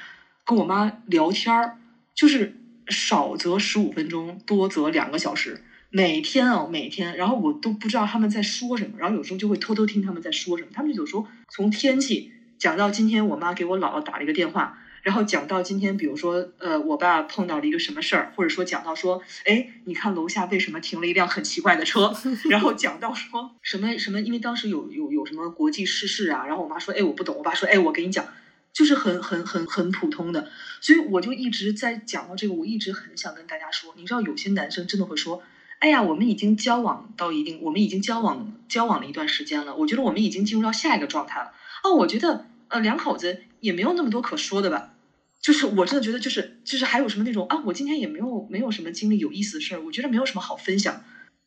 [0.44, 1.78] 跟我妈聊天儿，
[2.14, 2.54] 就是
[2.88, 14.78] 少则十五分钟，多则两个小时，每天哦每天，然后我都不知道他们在说什么，然后有时候就会偷偷听他们在说什么，他们有时候从天气讲到今天我妈给我姥姥打了一个电话。
[15.02, 22.14] 然后讲到今天，比如说，呃，我爸碰到了一个什么事儿，或者说讲到说，哎，你看楼下为什么停了一辆很奇怪的车？
[22.50, 28.26] 然后讲到说什么什么，因为当时有有有什么国际世事啊，然后我妈说，哎，我不懂，我爸说，哎，我给你讲，
[28.72, 35.42] 就是很很很很普通的，所以我就一直在讲到这个，我一直很想跟大家说，你知道，有些男生真的会说，
[35.78, 41.52] 哎呀，我们已经交往到一定，我们已经交往交往了一段时间了，我觉得我们已经进入到下一个状态了。
[41.84, 42.46] 哦，我觉得。
[42.70, 44.94] 呃，两口子也没有那么多可说的吧，
[45.40, 51.04] 就是我真的觉得，就是就是还有什么那种啊，我今天也没有没有什么经历有意思的事儿，我觉得没有什么好分享，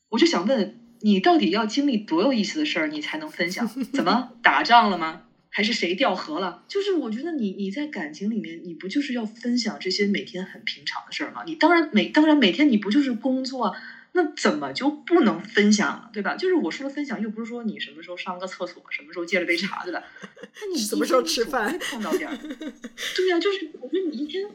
[0.09, 3.67] 我就想问你，到底要经历多有意思的事儿，你才能分享？
[3.91, 5.23] 怎么 打仗了吗？
[5.53, 6.63] 还是谁掉河了？
[6.69, 11.43] 就是我觉得你你在感情里面，你不就是要分享这些每天很平常的事儿吗？
[11.45, 13.75] 你当然每当然每天你不就是工作？
[14.13, 16.35] 那怎么就不能分享了，对吧？
[16.35, 20.03] 就是我说的分享，又不是说你什么时候上个厕所，什么时候接了杯茶，对吧？
[20.21, 22.37] 那你什么时候吃饭碰到点儿？
[22.37, 24.49] 对呀、啊，就是我觉得你一天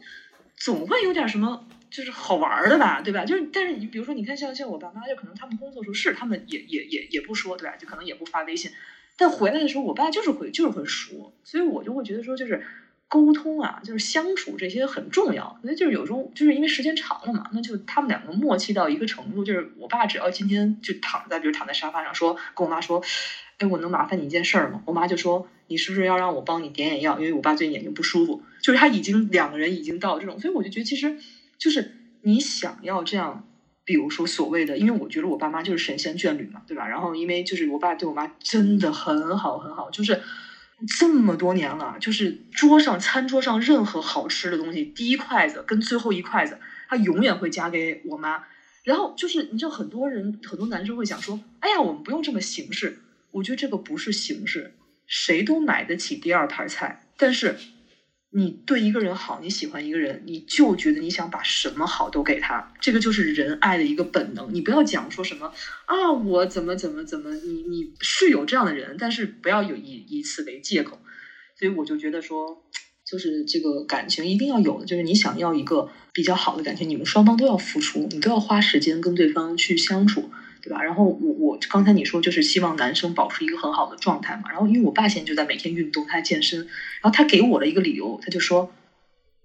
[0.57, 3.25] 总会有点什么，就是好玩的吧，对吧？
[3.25, 7.77] 就是但是你比如说，你看像像我爸妈，就可能他们工作的时候是他们也也也也不说，对吧？
[7.77, 8.73] 就可能也不发微信，
[9.17, 12.63] 但回来的时候，我爸就是会就是会说，所以我就会觉得说就是。
[13.09, 15.59] 沟通啊，就是相处这些很重要。
[15.63, 23.01] 所以就是有时候就是因为时间长了嘛，那就他们两个默契到一个程度，就是我爸只要今天就躺在，比如躺在沙发上说，跟我妈说，
[23.59, 24.83] 哎，我能麻烦你一件事儿吗？
[24.87, 27.19] 我妈就说，你是不是要让我帮你点眼药？
[27.19, 28.43] 因为我爸最近眼睛不舒服。
[28.61, 31.17] 就是他已经两个人已经到这种，所以我就觉得其实
[31.59, 31.93] 就是
[32.23, 33.47] 你想要这样，
[33.85, 36.89] 比如说所谓的，因为我觉得我爸妈就是神仙眷侣嘛，对吧？
[36.89, 40.21] 然后因为就是我爸对我妈真的很好很好，就是。
[40.99, 46.59] 这么多年了，就是桌上餐桌上任何好吃的东西，第一筷子跟最后一筷子，
[46.89, 48.45] 他永远会夹给我妈。
[48.85, 52.99] 然后就是，你知道，很多人很多男生会想说：“哎呀，我们不用这么形式。”
[53.33, 54.75] 我觉得这个不是形式，
[55.07, 57.57] 谁都买得起第二盘菜，但是。
[58.31, 64.53] 你对一个人好，你喜欢一个人，你就觉得你想把什么好都给他，这个就是人爱的一个本能。
[64.53, 65.51] 你不要讲说什么
[65.87, 70.99] 啊，我怎么怎么怎么，你你是有这样的人，但是不要有以以此为借口。
[71.59, 72.63] 所以我就觉得说，
[73.11, 80.31] 就是这个感情一定要有的，就是你想要一个比较好的感情，你们双方都要付出，你都要花时间跟对方去相处。
[80.67, 80.83] 对吧？
[80.83, 84.51] 然后我我刚才你说就是希望男生保持一个很好的状态嘛。
[84.51, 86.59] 然后因为我爸现在就在每天运动，他健身。
[86.59, 88.73] 然后他给我了一个理由，他就说：“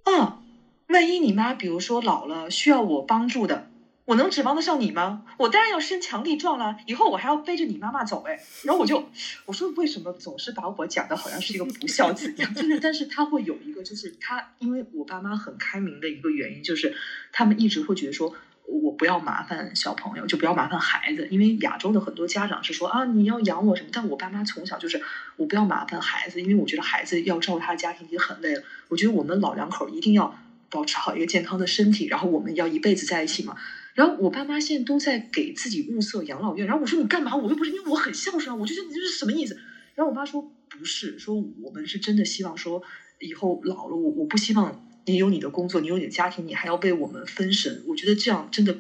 [0.06, 0.42] 啊，
[0.88, 3.70] 万一你妈比如说老了需要我帮助的，
[4.06, 5.26] 我能指望得上你吗？
[5.38, 9.06] 我当然要身强力壮了，以后我还要背着你妈妈走哎。”然后我就
[9.46, 12.52] 我说为什么总是把我讲的好像是一个不孝子一样？
[12.56, 16.96] 就是但是他会有一个就是他因为我爸妈很开明的一个原因，就是
[17.32, 18.34] 他们一直会觉得说。
[18.72, 23.90] 我不要麻烦小朋友，就不要麻烦孩子，因为亚洲的很多家长是说啊，你要养我什么？
[23.92, 25.02] 但我爸妈从小就是
[25.36, 28.64] 我不要麻烦孩子，因为我觉得孩子要照顾他的家庭已经很累了。
[28.88, 30.34] 我觉得我们老两口一定要
[30.70, 33.58] 保持好一个健康的身体，然后我们要一辈子在一起嘛。
[33.94, 37.36] 然后我爸妈现在都在给自己物色养老院，然后我说你干嘛？
[37.36, 39.56] 我又不是因为我很孝顺啊，我就觉得你这是什么意思？
[39.96, 42.82] 然后我妈说不是，说我们是真的希望说
[43.20, 44.88] 以后老了，我我不希望。
[45.06, 48.76] 你有你的工作，你有你的家庭，你还要被我们分神，我觉得这样真的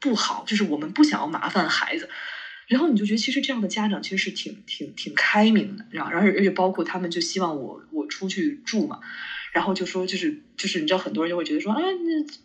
[0.00, 0.44] 不好。
[0.46, 2.08] 就是我们不想要麻烦孩子，
[2.66, 9.00] 然后你就觉得其实这样的家长其实是挺挺挺开明的，然后而且包括他们就希望我我出去住嘛，
[9.52, 11.92] 然后就说就是就是你知道很多人就会觉得说啊，那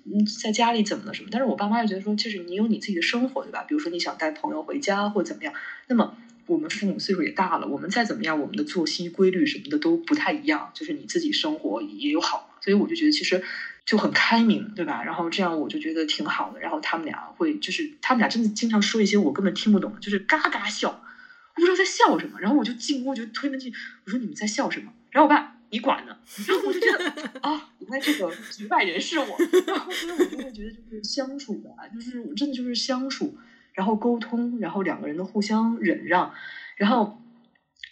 [0.04, 1.30] 你在家里怎么了什么？
[1.32, 3.64] 但是我爸妈就觉得说，就是你有你自己的生活对吧？
[3.64, 5.54] 比如说你想带朋友回家或怎么样，
[5.88, 6.18] 那么。
[6.48, 10.70] 我们父母岁数也大了，我们再怎么样，我们的作息规律什么的都不太一样。
[10.74, 13.44] 就是你自己生活也有好，所以我就觉得其实
[13.86, 15.04] 就很开明，对吧？
[15.04, 16.60] 然后这样我就觉得挺好的。
[16.60, 22.40] 然后他们俩会就是他们俩真的经常说一些我根本听不懂，就是嘎嘎笑，我不知道在笑什么。
[22.40, 23.74] 然后我就进屋就推门进，
[24.06, 24.94] 我说你们在笑什么？
[25.10, 26.16] 然后我爸你管呢？
[26.48, 29.26] 然后我就觉得啊，原来这个局外人是我。
[29.66, 33.36] 然后所以我就会觉得就是相处吧，就是真的就是相处，
[33.74, 36.34] 然后沟通，然后两个人的互相忍让，
[36.76, 37.21] 然后。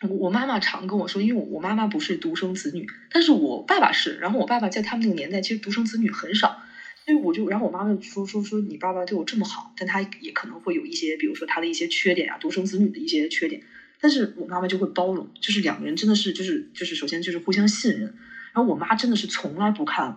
[0.08, 4.16] 我妈妈常跟我说，因为我我妈妈不是独生子女，但是我爸爸是。
[4.16, 6.64] 然后我爸爸在他们那个年代，其实独生子女很少，
[7.04, 13.62] 所以我就，然后我妈妈说说说，你爸爸对我这么好，但他也可能会有一些，比如说他的一些缺点啊，独生子女的一些缺点。
[14.00, 18.04] 但是我妈妈就会包容，就是两个人真的是就是就是首先就是互相信任。
[18.54, 20.16] 然后我妈真的是从来不看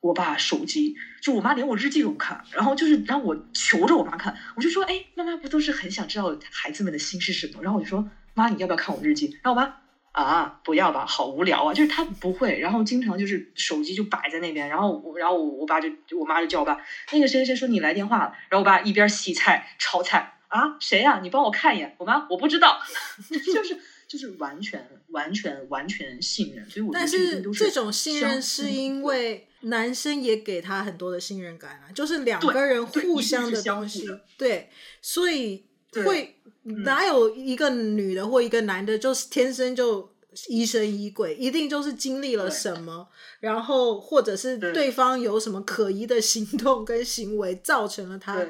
[0.00, 2.42] 我爸手机，就我妈连我日记都不看。
[2.50, 7.62] 然后就是让我求着我妈看，我就说，哎，妈妈不都是很想知道孩子们的心是什么？
[7.62, 8.10] 然后我就说。
[8.40, 9.38] 妈，你要不要看我日记？
[9.42, 9.76] 然后我妈
[10.12, 11.72] 啊，不要吧，好无聊啊。
[11.72, 15.88] 就是他不会，然后经常就是手机就摆在那边，然后我，然后我我爸就
[16.18, 16.80] 我妈就叫我爸，
[17.12, 18.32] 那个谁谁说你来电话了。
[18.48, 21.20] 然后我爸一边洗菜炒菜啊，谁呀？
[21.22, 21.94] 你帮我看一眼。
[21.98, 22.80] 我妈我不知道，
[23.54, 23.78] 就是
[24.08, 26.68] 就是完全完全完全信任。
[26.68, 34.70] 所以我觉得这是但是这种信任是因为男生也给他很多的信任感啊，就是两个人互相的东西，对，对，
[35.00, 35.66] 所以
[36.04, 36.36] 会。
[36.62, 40.08] 哪有一个女的或一个男的，就是天生就
[40.46, 43.08] 疑神疑鬼，一定就是经历了什么，
[43.40, 44.90] 然后或者是对。
[44.90, 48.46] 方有什么可疑的行动跟行为，造成了他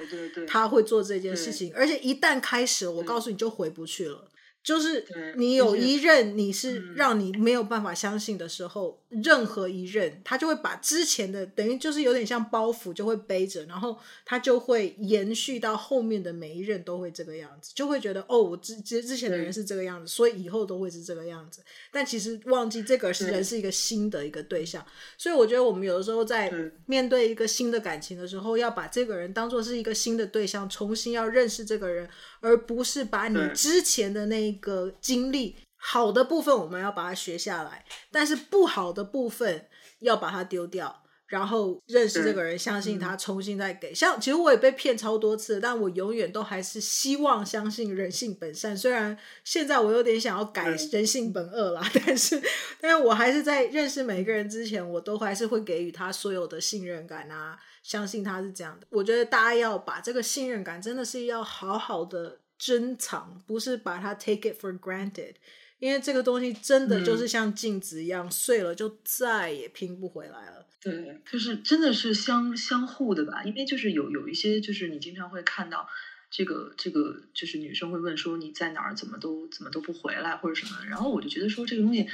[0.46, 4.28] 他会做这件事情，而且一旦开始，我告诉你就回不去了。
[4.62, 5.06] 就是
[5.36, 21.62] 你有一任你是让你没有办法相信的时候，嗯、任何一任他就会把之前的等于就是有点像包袱就会背着，然后他就会延续到后面的每一任都会这个样子，就会觉得哦，我之之之前的人是这个样子，所以以后都会是这个样子。
[21.90, 24.84] 但其实忘记这个是人是一个新的一个对象，
[25.16, 26.52] 所以我觉得我们有的时候在
[26.84, 32.06] 面对一个新的感情的时候，要把这个人当做是一个新的对象，重新要认识这个人，
[32.40, 34.50] 而不是把你之前的那。
[34.50, 39.66] 一个经历好的部分，我们要把它学下来，但是不好的部分
[40.00, 43.94] 要把它丢掉，然后认识这个人，相信他，重新再给。
[43.94, 48.76] 像其实我也被骗超多次，但我永远都还是希望相信人性本善。
[48.76, 52.42] 虽然现在我有点想要改人性本恶啦， 但是，
[52.80, 58.86] 但是我还是在认识每一个人之前，我都还是会给予他所有的信任感啊，相信他是这样的。
[58.90, 62.39] 我觉得大家要把这个信任感，真的是要好好的。
[62.60, 65.32] 珍藏，不是把它 take it for granted，
[65.78, 70.66] 因为这个东西真的就是像镜子一样，嗯、碎了就再也拼不回来了。
[70.78, 73.42] 对，就是真的是相相互的吧？
[73.44, 75.88] 因为就是有有一些，就是你经常会看到
[76.30, 82.06] 这个这个，就是女生会问说你在哪儿，怎么都怎么都不回来或者什么，然后我就觉得说这个东西。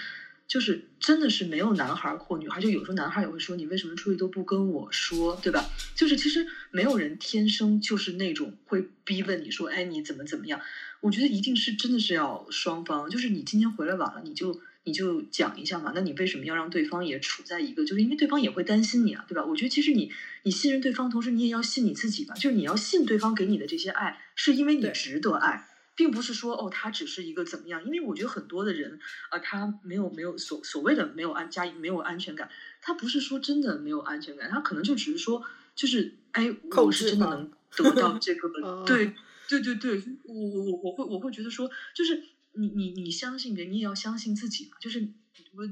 [0.46, 5.68] 就是真的是没有男孩或女孩，就有时候男孩也会说，你为什么出去都不跟我说，对吧？
[5.94, 10.60] 就是其实没有人天生就是那种会逼问你说，哎，你怎么怎么样？
[11.00, 15.92] 我觉得一定是真的是要双方，就是你今天回来晚了，你就你就讲一下嘛。
[15.94, 19.44] 那你为什么要让对方也处在一个，就是因为对方也会担心你啊，对吧？
[19.44, 20.10] 我觉得其实你
[20.44, 25.68] 你信任对方，同时你也要信你自己吧，就是你要信对方给你的这些爱，是因为你值得爱。
[25.96, 27.82] 并不是说哦，他只是一个怎么样？
[27.84, 32.48] 因为我觉得很多的人啊、呃，他没有没有所所谓的没有安家没有安全感，
[32.82, 35.42] 他不是说真的没有安全感，他可能就只是说
[35.74, 39.14] 就是哎，我是真的能得到 这个，对
[39.48, 42.22] 对对对，我我我我会我会觉得说，就是
[42.52, 45.08] 你你你相信别人，你也要相信自己嘛，就是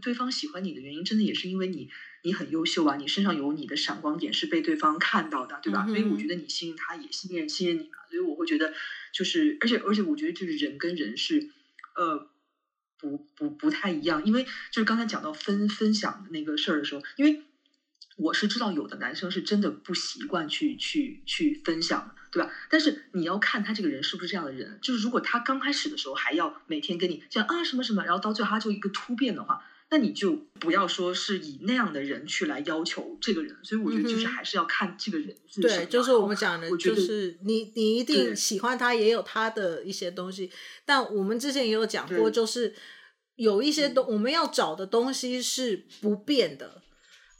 [0.00, 1.90] 对方喜欢你的原因，真的也是因为你
[2.24, 5.84] 你很优秀啊，你身上有你的闪光点是被对方看到的，对吧？
[5.86, 8.72] 嗯、所以我觉得你信任他，也信任信任你嘛，所以我会觉得。
[9.12, 11.48] 就是，而且而且，我觉得就是人跟人是，
[11.94, 12.28] 呃，
[12.98, 14.24] 不不不太一样。
[14.24, 17.42] 因为就是刚才讲到分分享的那个事儿的时候，因为
[18.16, 22.50] 我是知道有的男生是真的不习惯去去去分享，对吧？
[22.68, 24.80] 但是你要看他这个人是不是这样的人。
[24.82, 29.62] 就是如果他刚开始的时候还要每天跟你讲啊什么什么，然后到最后他就一个突变的话。
[29.90, 35.76] 那你就不要说是以那样的人去来要求这个人，所以我觉得就是还是要看这个人是什么。
[35.76, 40.50] 对，就是我们讲的，就是你你一定喜欢他，也有他的一些东西。
[40.84, 42.74] 但我们之前也有讲过，就是
[43.36, 46.82] 有一些东我们要找的东西是不变的，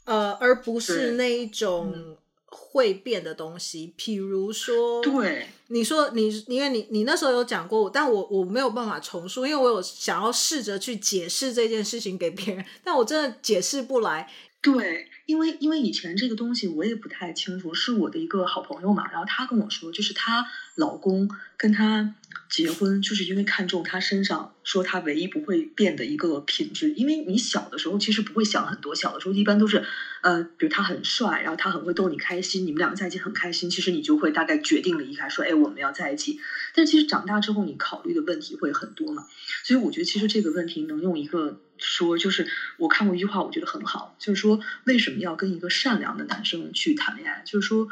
[0.05, 2.17] 呃，而不是那一种。
[2.55, 14.31] 会变的东西，比如说，对，你说你，因为你你那时候有讲过，但我我没有办法重述，因为我有想要试着去解释这件事情给别人，但我真的解释不来。
[14.61, 20.43] 对，因为因为以前这个东西我也不太清楚，是我的一个好朋友嘛，然后她跟我说，就是她
[20.75, 22.15] 老公跟她
[22.49, 29.83] 结婚就是因为看中他身上说他唯一不会变的一个品质，因为你小的时候其实不会想很多，小的时候一般都是，
[30.21, 36.39] 呃，比如他很帅，然后他很会逗你开心，你们两个在一起很开心，其实你就会大概决定了一开说，哎，我们要在一起。
[36.73, 39.25] 但其实长大之后，你考虑的问题会很多嘛，
[39.63, 47.43] 所以我觉得其实这个问题能用一个说，就是我看过一句话，我觉得很好，就是说为什么要跟一个善良的男生去谈恋爱？
[47.45, 47.87] 就是说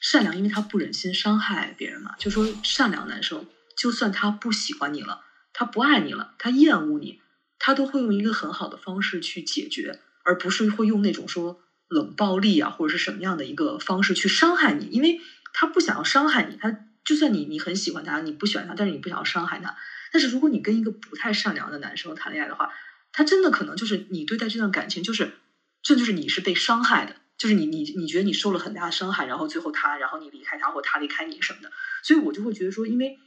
[0.00, 3.44] 善良，因为他不忍心伤害别人嘛，就说善良男生。
[3.76, 5.20] 就算他不喜欢你了，
[5.52, 7.20] 他不爱你了，他厌恶你，
[7.58, 15.20] 他都会用一个很好的方式去解决，而不是会用那种说冷暴力啊，或者是什么样的一个方式去伤害你，因为
[15.52, 16.56] 他不想要伤害你。
[16.56, 19.76] 他就算你你很喜欢他，你不喜欢他，但是你不想要伤害他。
[20.10, 22.72] 但是如果你跟一个不太善良的男生谈恋爱的话，
[23.12, 25.34] 他真的可能就是你对待这段感情，就是
[25.82, 31.70] 这就是你是被伤害的，就是你你你觉得你受了很大的伤害，然后最后他，然后你离开他，或他离开你什么的。
[32.02, 33.18] 所以我就会觉得说，因为。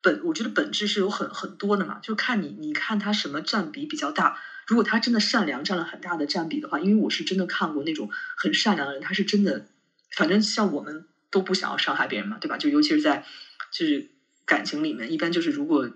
[0.00, 4.34] 本我觉得本质是有很很多的嘛，就看你你看他什么占比比较大。
[4.66, 9.66] 如果他真的善良占了很大的占比的话，因为我是真的看过那种很善良的人，他是真的，
[10.12, 12.58] 反正像我们都不想要伤害别人嘛，对吧？
[12.58, 13.24] 就尤其是在
[13.72, 14.06] 就是
[14.44, 15.88] 感情里面，一般就是如果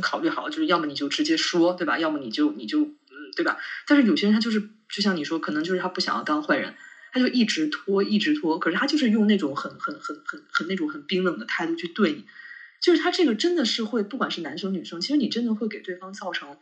[0.00, 1.98] 考虑好，就是要么你就直接说，对吧？
[1.98, 3.58] 要么你就你就嗯，对吧？
[3.86, 6.74] 但是有些人他就是就像你说，可能就是他不想要当坏人，
[7.12, 12.24] 他就一直拖一直拖，可是他就是用那种很很很很很那种很冰冷的态度去对你。
[12.84, 16.58] 就是他这个真的是会，不管是男生女生，其实你真的会给对方造成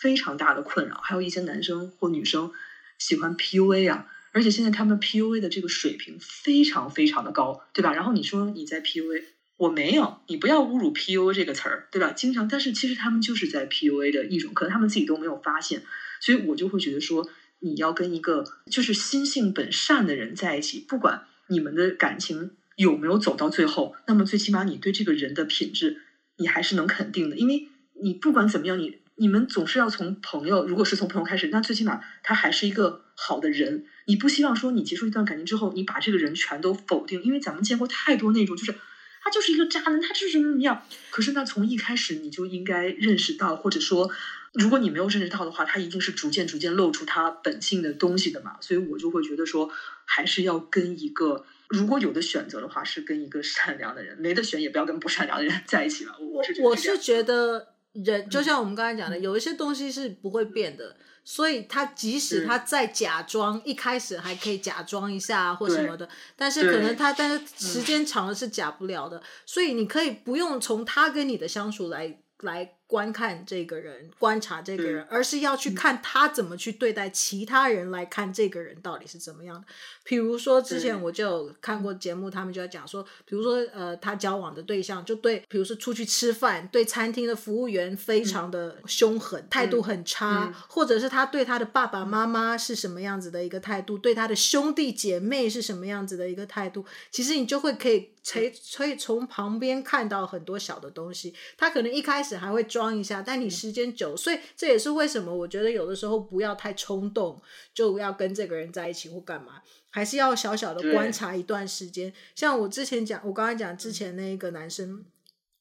[0.00, 0.98] 非常大的困扰。
[1.04, 2.50] 还有一些男生或女生
[2.98, 7.92] 喜欢 PUA 啊，而且现在他们 PUA 的这个水平非常非常的高，对吧？
[7.92, 9.24] 然后你说你在 PUA，
[9.58, 12.12] 我没有，你不要侮辱 PUA 这个词儿，对吧？
[12.12, 15.82] 经常，但是其实他们就是在 PUA 的一种，可能他们自己都没有发现。
[16.22, 22.52] 所以我就会觉得说，你要跟一个就是心性本善的人在一起，不管你们的感情。
[22.76, 23.96] 有没有走到最后？
[24.06, 26.02] 那么最起码你对这个人的品质，
[26.36, 27.68] 你还是能肯定的，因为
[28.00, 33.86] 你不管怎么样，你你们总是要从朋友，如果是从朋友开始，那最起码他还是一个好的人。
[34.06, 38.74] 你不希望说你结束一段感情之后，你把这个人全都否定，因为咱们见过太多那种，就是
[39.22, 40.82] 他就是一个渣男，他就是怎么怎么样。
[41.10, 44.10] 可是那从一开始你就应该认识到，或者说，
[44.52, 48.58] 如果你没有认识到的话，他一定是逐渐逐渐露出他本性的东西的嘛。
[48.60, 49.70] 所以我就会觉得说，
[50.04, 51.46] 还是要跟一个。
[51.68, 56.16] 如果有的选择的话，是跟一个善良的人；没得选，也不要跟不善良的人 在一起了。
[56.18, 72.75] 我是我是觉得人就像我们刚才讲的，嗯、有一些东西是不会变的，所以他即使他再假装，一开始还可以假装一下或什么的，但是可能他但是时间长了是假不了的，所以你可以不用从他跟你的相处来来。
[72.88, 79.66] 观看这个人，观察这个人，而是要去看他怎么去对待其他人，来看这个人到底是怎么样的。
[80.04, 98.40] 比如说，之前我就有看过节目，他们就在讲说，比如说，呃，他交往的对象就对，比如说出去吃饭，对餐厅的服务员非常的凶狠，嗯、态度很差，嗯、或者是他对他的爸爸妈妈是什么样子的一个态度，对他的兄弟姐妹是什么样子的一个态度，其实你就会可以从
[98.76, 101.34] 可以从旁边看到很多小的东西。
[101.56, 102.64] 他可能一开始还会。
[102.76, 107.40] 装一下，但你时间久，所以这也是为什么我觉得有的时候不要太冲动，
[107.72, 112.12] 就要跟这个人在一起或干嘛，还是要小小的观察一段时间。
[112.34, 115.04] 像我之前讲，我刚才讲之前那个男生，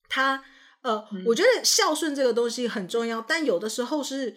[0.09, 0.43] 他
[0.81, 4.35] 呃，嗯、我觉得孝顺这个东西很重要，但有的时候是。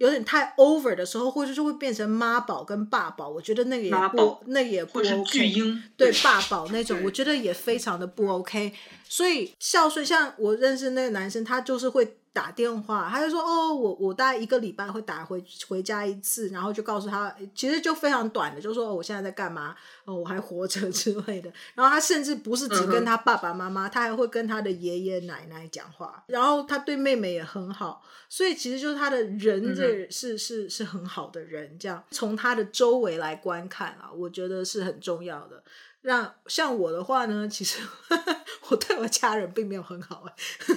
[0.00, 5.24] 有点太 over 的时候，或者就会变成妈宝跟爸宝，我觉得那个也不，那个也不 OK。
[5.24, 8.72] 巨婴对爸宝那种，我觉得也非常的不 OK。
[9.10, 12.16] 所以孝顺，像我认识那个男生，他就是会。
[12.32, 21.52] 打电话，他就说：“哦，我我大概一个礼拜会打回回家一次，然后就告诉他，其实就非常短的，就说我现在在干嘛，哦，我还活着之类的。
[21.74, 26.22] 然后他甚至不是只跟他爸爸妈妈，他还会跟他的爷爷奶奶讲话。
[26.28, 31.76] 然后他对妹妹也很好，所以其实就是他的人这是是是，是很好的人。
[31.80, 35.60] 这样从他的周围来观看啊，我觉得是很重要的。”
[36.02, 37.80] 让像我的话呢，其实
[38.70, 40.34] 我对我家人并没有很好哎。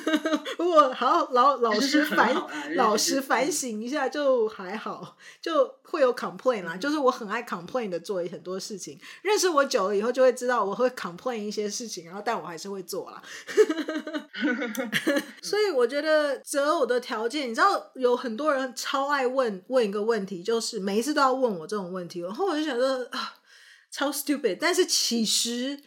[0.59, 2.35] 如果好老老实反
[2.75, 6.75] 老实反省一下，就还好，就会有 complain 啦。
[6.75, 8.99] 嗯、就是我很爱 complain 的做很多事情。
[9.21, 13.21] 认识我久了以后，就会知道我会 complain 一些事情，然后但我还是会做啦。
[15.41, 23.35] 所以我觉得择偶的条件，你知道有很多人超爱问问一个问题，就是每一次都要问我这种问题，然后我就想说啊。
[23.93, 25.79] 超 stupid，但是其实，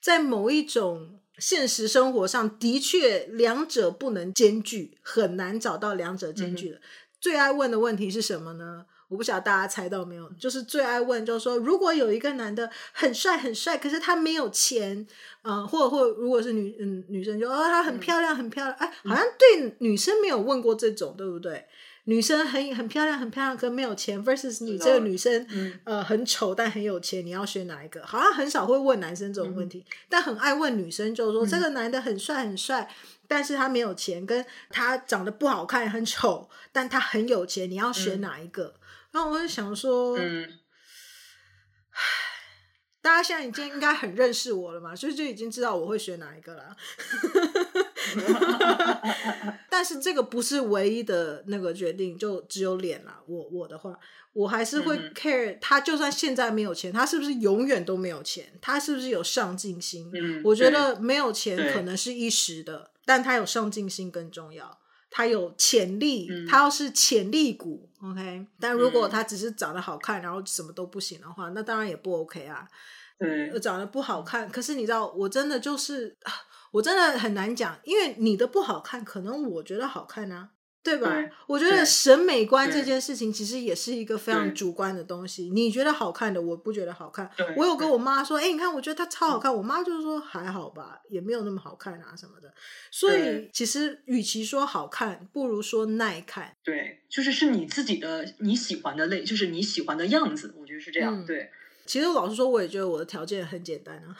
[0.00, 6.76] 在某一种现实生活上的确两者不能兼具，很难找到两者兼具的。
[6.76, 6.80] 嗯、
[7.20, 8.86] 最爱问的问题是什么呢？
[9.08, 15.04] 我不晓得大家猜到没有，就是最爱问，就是说，如果有一个男的很帅很帅，可是他没有钱，
[15.42, 21.66] 嗯、呃，或或如果是女嗯女生就哦他很漂亮很漂亮，哎，好像对女生没有问过这种，对不对？
[22.08, 28.02] 女生很很漂亮很漂亮，可没有钱，versus 你这个女生，嗯、呃很丑但很有钱，你要选哪一个？
[28.06, 32.90] 好像很少会问男生这种问题，嗯、但很爱问女生，就是说、嗯、这个男的很帅很帅。
[33.30, 38.64] 但是他没有钱，跟他长得不好看，很丑，但他很有钱，你要选哪一个？
[38.64, 38.80] 嗯、
[39.10, 40.48] 然后我就想说，嗯，
[43.02, 46.74] 大家现在已经应该很认识我了嘛，所以就已经知道我会选哪一个了。
[49.70, 53.20] 但是这个不是唯一的那个决定，就只有脸了。
[53.26, 53.98] 我我的话，
[54.32, 58.46] 我还是会 care 他，就算现在没有钱，他是不是永远都没有钱？
[58.60, 60.10] 他是不是有上进心？
[60.14, 62.90] 嗯、我觉得没有钱可能是一时的。
[63.04, 64.78] 但他有上进心更重要，
[65.10, 68.46] 他有潜力，嗯、他要是潜力股，OK。
[68.60, 72.68] 但如果他只是长得好看，然后什么都不行的话，那当然也不 OK 啊。
[73.18, 76.14] 对，长得不好看，可是你知道，我真的就是，
[76.72, 80.50] 我真的很难讲，因为你的不好看，可能我觉得好看啊。
[80.80, 81.12] 对吧？
[81.12, 85.50] 对，我觉得审美观这件事情其实也是一个非常主观的东西。
[85.50, 87.28] 你觉得好看的，我不觉得好看。
[87.56, 89.54] 我有跟我妈说，哎，你看，我觉得它超好看。
[89.54, 92.54] 我妈就是说还好吧，也没有那么好看啊什么的。
[92.90, 96.56] 所以其实与其说好看，不如说耐看。
[96.64, 100.54] 对，就是是你自己的你喜欢的类，就是你喜欢的样子。
[100.56, 101.22] 我觉得是这样。
[101.22, 101.50] 嗯、对。
[101.88, 104.14] 其实老实说，我也觉得我的条件很简单啊，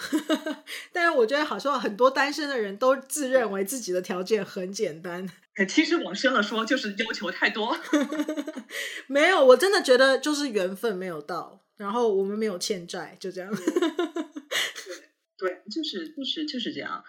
[0.91, 5.29] 但是我觉得好像很多单身的人都自认为自己的条件很简单。
[5.69, 7.77] 其实往深了说，就是要求太多。
[9.07, 13.55] 没有，我真的觉得就是缘分没有到，然后我们没有欠债，就这样。
[13.55, 13.65] 对，
[15.37, 17.05] 对，就是就是就是这样。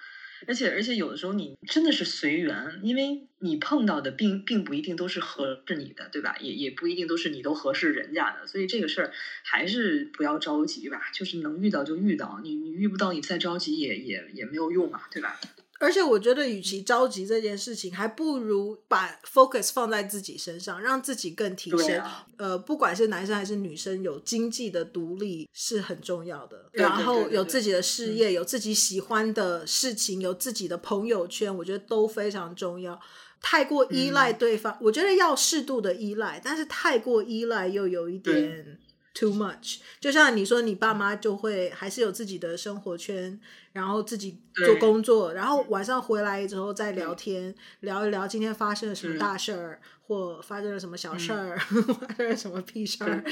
[0.47, 6.35] 而且而且有的时候你真的是随缘，因为你碰到的并并不一定都是合适你的，对吧？
[6.39, 9.11] 也也不一定都是你都合适人家的，所以这个事儿
[9.43, 11.01] 还是不要着急吧。
[11.13, 15.39] 就是能遇到就遇到，你你遇不到，你再着急也也也没有用嘛，对吧？
[15.79, 21.97] 而且我觉得，与其着急这件事情，还不如把 focus 放在自己身上，让自己更提升。
[21.99, 26.69] 啊、呃，不管是男生还是女生，有经济的独立是很重要的。
[26.73, 32.99] 然后有自己的事业，有自己喜欢的事情，有自己的朋友圈，我觉得都非常重要。
[33.41, 38.77] 太过依赖对方，嗯、我觉得要适度的依赖，但是太过依赖又有一点
[39.13, 39.79] too much。
[39.99, 43.39] 就像你说，你爸妈就会还是有自己的生活圈。
[43.71, 44.35] 然后自己
[44.65, 53.23] 做工作，然后晚上回来之后再聊天，聊一聊今天发生了什么大事儿，嗯、或发生了什么小事儿，嗯、 发生了什么屁事儿，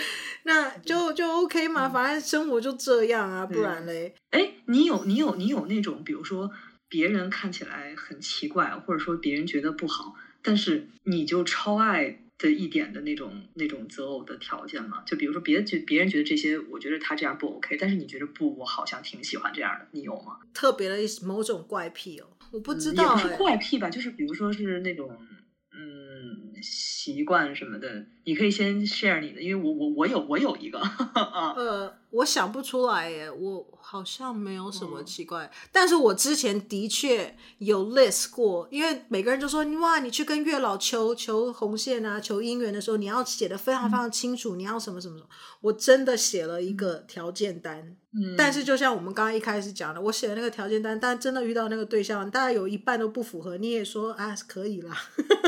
[0.43, 4.13] 那就就 OK 嘛，嗯、反正生活就这样啊，不然嘞。
[4.30, 6.51] 哎，你有你有你有那种，比如说
[6.88, 10.13] 别人看起来很奇怪，或者说别人觉得不好，
[10.43, 12.21] 但是你就超爱。
[12.38, 20.40] 的一点的那种那种择偶的条件嘛，就比如说别觉别人觉得这些，我觉得他这样不 OK，但是你觉得不，我好像挺喜欢这样的，你有吗？
[20.54, 25.10] 特别的某种怪癖哦，我不知道、欸，也不是怪癖吧，就是比如说是那种
[25.72, 33.65] 嗯习惯什么的，你可以先 share 你的，因为我我我有我有一个， 啊呃，我想不出来耶，我。
[33.89, 45.30] 好像没有什么奇怪，嗯、但是我之前的确有 list 过，因为每个人就说哇，你去跟月老求求红线啊，求姻缘的时候，你要写的非常非常清楚，嗯、你要什么什么什么。
[45.61, 54.97] 我真的写了一个条件单，嗯，但是就像我们刚刚一开始讲的，我写的那个条件单，但真的遇到那个对象，大概有一半都不符合，你也说啊可以啦，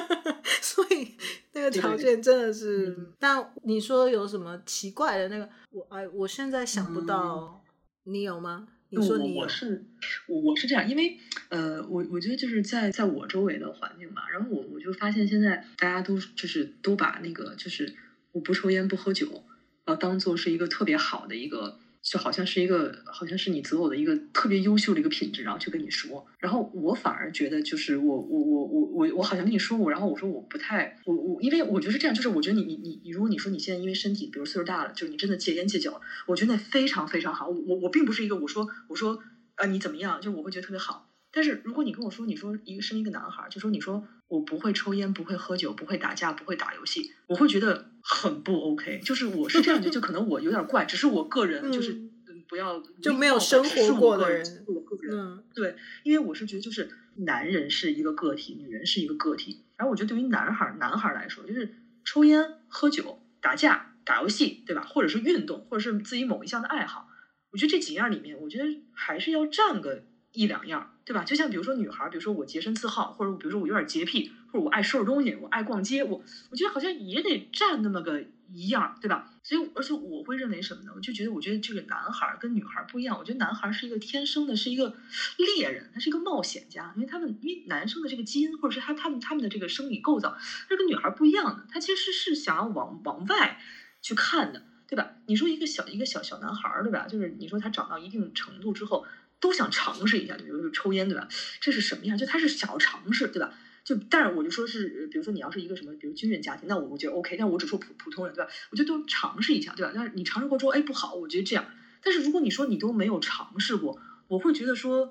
[0.61, 1.17] 所以
[1.53, 7.37] 那个条件真的是，但你说有什么奇怪的那个，我哎，我现在想不到。
[7.37, 7.59] 嗯
[8.05, 8.67] 你有吗？
[8.89, 9.35] 你说你。
[9.35, 9.85] 我，我是
[10.27, 11.19] 我我是这样，因为
[11.49, 17.93] 呃，我我觉得就是在在我周围的环境吧，然后我我就发现现在大家都就是都把那个就是
[18.31, 19.43] 我不抽烟不喝酒，
[19.85, 21.77] 呃，当做是一个特别好的一个。
[22.01, 37.49] 就好像是一个，好像是你择偶的一个特别优秀的一个品质，然后去跟你说，然后我反而觉得就是我我我我我我好像跟你说过，然后我说我不太我我，因为我觉得是这样，就是我觉得你你你你，如果你说你现在因为身体，比如岁数大了，就是你真的戒烟戒酒，我觉得那非常非常好。
[37.49, 39.19] 我我并不是一个我说我说
[39.55, 41.09] 呃你怎么样，就是我会觉得特别好。
[41.31, 49.01] 但是如果你跟我说你说一个生一个男孩，就说你说我不会抽烟，不会喝酒，不会打架，不会打游戏，我会觉得很不 OK。
[49.03, 51.99] 就是我是这样的，就可能我有点怪，只是我个人就是
[52.47, 59.65] 不要就没有生活过的人，我个人嗯对，因为我是觉得就是男人是一个个体，女人是一个个体。
[59.75, 61.75] 然后我觉得对于男孩男孩来说，就是
[62.05, 64.83] 抽烟、喝酒、打架、打游戏，对吧？
[64.83, 67.09] 或者是运动，或者是自己某一项的爱好，
[67.51, 70.03] 我觉得这几样里面，我觉得还是要占个。
[70.31, 71.23] 一两样，对吧？
[71.23, 79.33] 就像比如说女孩，比如说我洁身自好，或者比如说我有点洁癖，或者我爱收拾东西，我爱逛街，我我觉得好像也得占那么个一样，对吧？
[79.43, 80.91] 所以而且我会认为什么呢？
[80.95, 83.17] 我就觉得，我觉得这个男孩跟女孩不一样。
[83.17, 84.95] 我觉得男孩是一个天生的，是一个
[85.37, 91.65] 猎人，他是一个冒险家，因为他们因为男生的这个基因，或者是他他们他们的这个生理构造，是跟女孩不一样的。
[91.71, 93.59] 他其实是想要往往外
[94.03, 95.15] 去看的，对吧？
[95.25, 97.07] 你说一个小一个小小男孩，对吧？
[97.07, 99.03] 就是你说他长到一定程度之后。
[99.39, 101.27] 都想尝试一下，比如说抽烟，对吧？
[101.59, 102.17] 这是什么样？
[102.17, 103.49] 就他是想要尝试，对吧？
[103.83, 107.35] 就但是我就说是，比如说你要是一个什么，比如军人家庭，那我我觉得 OK。
[107.37, 108.49] 但我只说普普通人，对吧？
[108.71, 109.91] 我觉得都尝试一下，对吧？
[109.93, 111.65] 但是你尝试过之后，哎，不好，我觉得这样。
[112.01, 115.09] 但是如果你说你都没有尝试过，我会觉得说，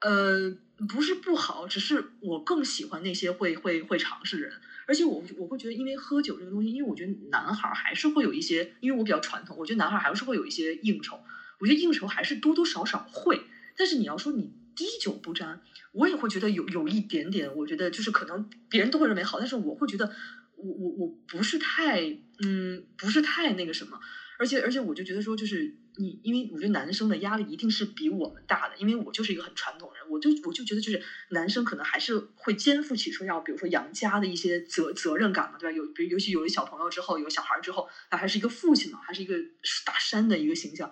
[0.00, 0.50] 呃，
[0.88, 4.52] 不是不好，只是我更喜欢那些会会会尝试的人。
[4.86, 11.20] 而且我我会觉得，因为喝酒这个东西，因为我觉得男孩还是会有一些，因为我比较传统，我觉得男孩还是会有一些应酬。
[11.60, 13.42] 我觉得应酬还是多多少少会。
[13.76, 20.12] 但是你要说你滴酒不沾，我也会觉得有有一点点，我觉得就是可能别人都会认为好，但是我会觉得
[20.56, 22.02] 我我我不是太
[22.42, 23.98] 嗯不是太那个什么，
[24.38, 35.76] 而且而且我就觉得说就是你，因为我觉得男生的压力一定是比我们大的，因为我就是一个很传统人，我就我就觉得就是男生可能还是会肩负起说要比如说养家的一些责责任感嘛，对吧？
[35.76, 39.34] 有比如尤其有了小朋友之后，有小孩之后，那还是一个父亲嘛，还是一个
[39.86, 40.90] 大山的一个形象，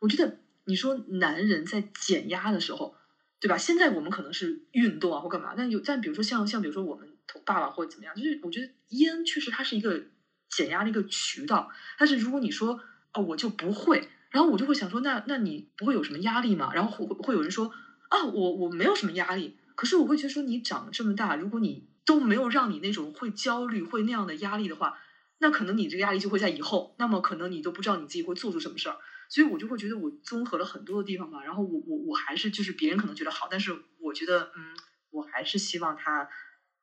[0.00, 0.38] 我觉得。
[0.70, 2.94] 你说男人在减压的时候，
[3.40, 3.56] 对吧？
[3.56, 7.08] 现在我们可能是运动啊或干嘛，但有但比如说像像比如说我们
[7.46, 10.04] 爸爸或者怎么样，就是我觉得烟确实它是一个
[10.50, 11.70] 减压的一个渠道。
[11.98, 12.78] 但是如果你说
[13.14, 16.70] 哦我就不会，然后我就会想说那那你不会有什么压力吗？
[16.74, 17.72] 然后会会有人说
[18.10, 24.98] 啊我我没有什么压力，可是我会觉得说你长这么大，如果你都没有让你那种会焦虑会那样的压力的话，
[25.38, 28.98] 那可能你这个压力就会在以后，那么可能你都不知道你自己会做出什么事儿。
[29.28, 34.74] 所以我就会觉得我综合了很多的地方吧，然后我我我还是就是别人可能觉得好，但是我觉得嗯，
[35.10, 36.28] 我还是希望他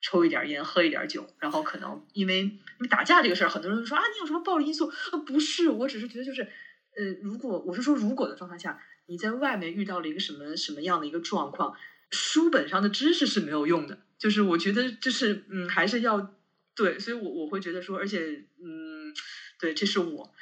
[0.02, 4.88] 抽一点烟，喝一点酒，然后可能因为因为打架这个事儿，很多人说啊，你有什么暴力因素？
[4.88, 11.76] 啊，不是，我只是觉得就是呃，如果我是说如果的状态下，你在外面遇到了一个什么什么样的一个状况，
[12.12, 16.36] 书本上的知识是没有用的，就是我觉得就是嗯，还是要
[16.76, 19.14] 对，所以我我会觉得说，而且嗯，
[19.60, 20.34] 对，这是我。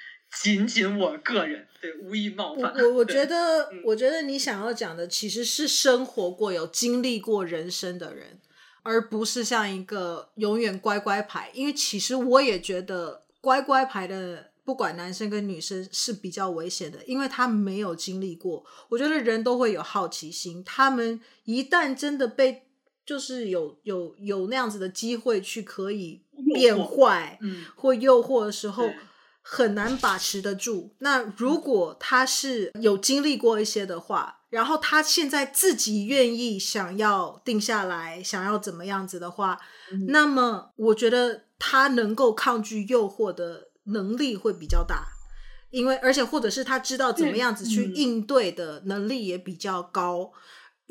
[0.42, 2.74] 仅仅我个人对，无意冒犯。
[2.74, 8.40] 我我觉得，嗯、我觉得你想要讲的其实是生活过、有经历过人生的人，
[8.82, 11.52] 而不是像一个永远乖乖牌。
[11.54, 18.66] 因为其实我也觉得乖乖牌的，不管男生跟女生是比较危险的，因为他没有经历过。
[18.90, 22.64] 我觉得人都会有好奇心，他们一旦真的被，
[23.06, 26.24] 就是有有有那样子的机会去可以
[26.54, 28.90] 变坏，嗯，或诱惑的时候。
[29.44, 30.96] 很难把持得住。
[31.00, 39.60] 那如果他是有经历过一些的话，然后他现在自己愿意想要定下来，想要怎么样子的话，
[39.91, 45.08] 嗯、那么我觉得他能够抗拒诱惑的能力会比较大，
[45.72, 50.32] 因为而且或者是他知道怎么样子去应对的能力也比较高。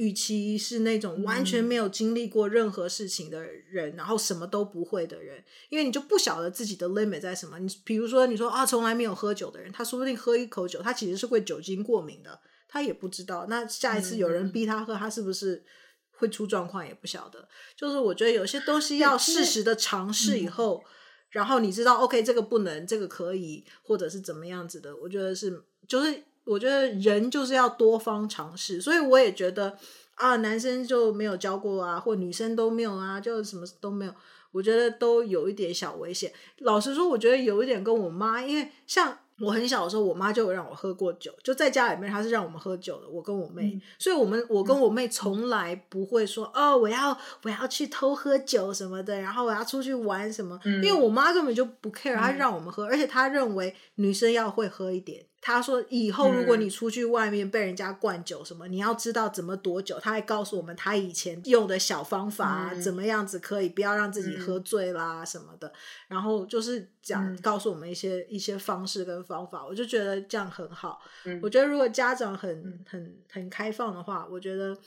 [0.03, 7.57] 与其是那种完全没有经历过任何事情的人，嗯、然后什么都不会的人，因为你就不晓得自己的 limit 在什么。
[7.61, 13.47] 你比如说，你说啊，从来没有喝酒的人，他说不定喝一口酒，他其实是会酒精过敏的，他也不知道。
[13.49, 15.63] 那下一次有人逼他喝，嗯、他是不是
[16.11, 17.49] 会出状况也不晓得。
[17.77, 20.91] 就是我觉得有些东西要适时的尝试以后，嗯、
[21.31, 24.97] 然后你知道，OK，这个不能，这个可以，或者是怎么样子的。
[24.97, 26.25] 我觉得是，就是。
[26.45, 29.77] 我觉得人就是要多方尝试，所以我也觉得
[30.15, 34.15] 啊，男生就没有教过啊，或女生都没有啊，就什么都没有。
[34.51, 36.31] 我觉得都有一点小危险。
[36.59, 43.71] 老实说，我觉得有一点跟我妈，因为像我很小的时候，我妈就有让我喝过酒，就在家里面，她是让我们喝酒的，我跟我妹。
[43.73, 55.25] 嗯、所以我们我跟我妹从来不会说、嗯、哦，我要我要去偷喝酒什么的，然后我要出去玩什么，嗯、因为我妈根本就不 care，她让我们喝，嗯、而且她认为女生要会喝一点。
[55.45, 59.99] 他说：“以后如果你出去外面被人家灌酒什么，嗯、你要知道怎么躲酒。
[59.99, 65.67] 他还告诉我们他以前用的小方法，嗯、怎么样子可以不要让自己喝醉啦什么的。
[65.67, 65.73] 嗯、
[66.11, 69.67] 然后就是讲、嗯、告诉我们一些一些方式跟方法。
[69.67, 71.03] 我就觉得这样很好。
[71.25, 74.79] 嗯、我觉得如果家长很很很开放的话，我觉得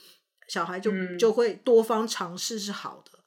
[0.48, 3.18] 小孩就、嗯、就会多方尝试是好的，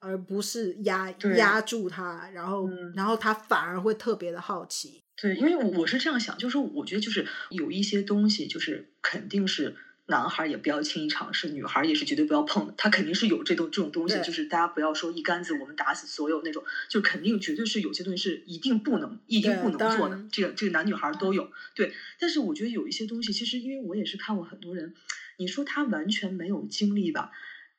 [0.00, 12.74] 而不是压压住他，然后、嗯、然后他反而会特别的好奇。”对，因为我我是这样想，就是我觉得就是有一些东西，就是肯定是男孩也不要轻易尝试，女孩也是绝对不要碰的。
[12.76, 20.26] 他肯定是有这种这种东西，就是大家不要说一竿子我们打死所有那种，就肯定绝对是有些东西是一定不能一定不能做的。
[20.32, 24.92] 这个这个男女孩都有对，但是我觉得有一些东西，其实因为我也是看过很多人，
[25.38, 27.30] 你说他完全没有经历吧，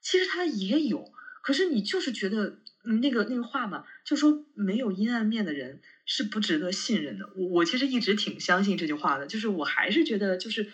[0.02, 2.60] 其实他也有，可是你就是觉得
[3.02, 7.30] 那个那个话嘛，就说没有阴暗面的人是不值得信任的。
[7.36, 10.68] 我我其实一直挺相信这句话的，就是我还是觉得就是。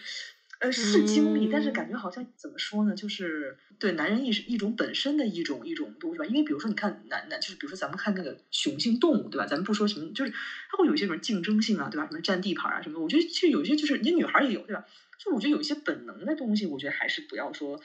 [0.62, 2.94] 呃，是经历，但是感觉好像怎么说呢？
[2.94, 6.26] 就是对男人一是一种本身的一种一种东西吧。
[6.26, 9.46] 因为比如说，你看男男，就是比如说咱们看那个雄性动物，对吧？
[9.48, 12.06] 咱们不说什么，就是它会有一些什么竞争性啊，对吧？
[12.08, 13.00] 什么占地盘啊什么。
[13.00, 14.84] 我觉得其实有些就是你女孩也有，对吧？
[15.18, 17.80] 就我觉得有一些本能的东西，我觉得还是不要说。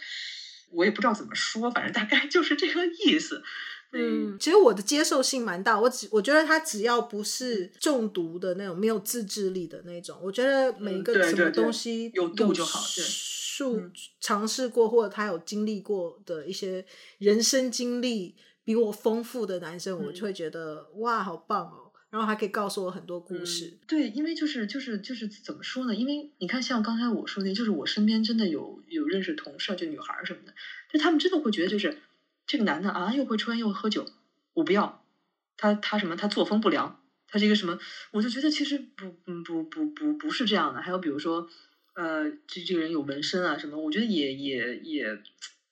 [0.72, 3.44] 我也不知道怎么说，反正大概就是这个意思。
[3.94, 12.80] 嗯，其实我的接受性蛮大，我只我觉得他只要不是中毒的那种，没有自制力的那种，我觉得每一个什么东西有度就好。
[13.56, 13.88] 数
[14.20, 16.84] 尝试过或者他有经历过的一些
[17.18, 18.34] 人生经历
[18.64, 21.92] 比我丰富的男生，我就会觉得哇，好棒哦！
[22.10, 23.78] 然后还可以告诉我很多故事。
[23.86, 25.94] 对，因为就是就是就是怎么说呢？
[25.94, 30.52] 因为你看，像刚才我说的，就是我身边真的有有认识同事，就女孩什么的，
[30.92, 31.96] 就他们真的会觉得就是。
[32.46, 34.06] 这个男的啊，又会抽烟又会喝酒，
[34.54, 35.04] 我不要。
[35.56, 36.16] 他他什么？
[36.16, 37.78] 他作风不良，他是一个什么？
[38.12, 40.82] 我就觉得其实不不不不不不是这样的。
[40.82, 41.48] 还有比如说，
[41.94, 43.76] 呃，这这个人有纹身啊什么？
[43.78, 45.06] 我觉得也也也，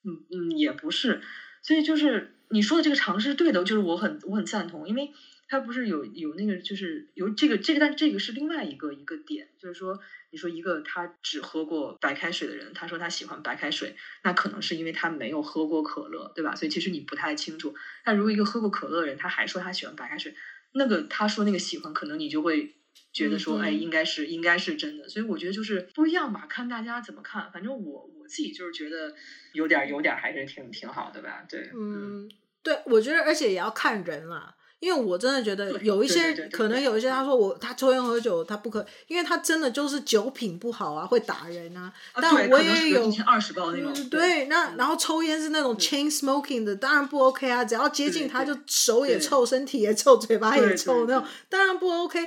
[0.03, 1.21] 嗯嗯，也不是。
[1.61, 5.11] 所以就是你说的这个尝试是对的，就是我很我很赞同，因为。
[5.49, 9.99] 他不是有有那个，就是有这个这个，但这个是另外一个一个点，就是说，
[10.33, 16.55] 你说一个他只喝过白开水的人，他说他喜欢白开水，那可能是因为他没有喝过可乐，对吧？
[16.55, 17.75] 所以其实你不太清楚。
[18.03, 20.33] 但如果一个喝过可乐的人，他还说他喜欢白开水，
[20.71, 22.73] 那个他说那个喜欢，可能你就会
[23.11, 25.07] 觉得说，哎，应该是应该是真的。
[25.07, 27.51] 所以我觉得就是不一样吧，看大家怎么看。
[27.51, 29.13] 反正我我自己就是觉得
[29.51, 31.45] 有点有点还是挺挺好的吧。
[31.47, 32.27] 对，嗯，
[32.63, 34.55] 对，我觉得而且也要看人了。
[34.83, 41.93] 因为我真的觉得有一些可能有一些他说我他抽烟喝酒他不可，因为他真的就是酒品不好啊，会打人啊。
[42.15, 44.09] 但我也有二十包那种。
[44.09, 47.63] 对，那然后抽烟是那种 chain smoking 的，当然不 OK 啊。
[47.63, 52.19] 只要接近他就手也臭，身体也臭，嘴巴也臭那种，当然不 OK。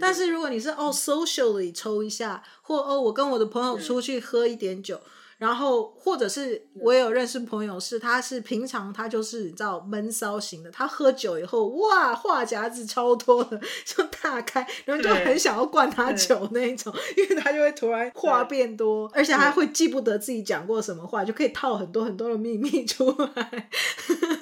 [0.00, 5.00] 但是如果你是哦 socially 抽一下，或哦我跟我的朋友出去喝一点酒。
[5.38, 23.70] 然后，或者是我也有认识朋友，是他是平常他就是你知道闷骚型的，他喝酒以后哇，话匣子超多的， 就大开，然后就很想要灌他酒那一种， 因为他就会突然话变多，而且他会记不得自己讲过什么话，就可以套很多很多的秘密出来。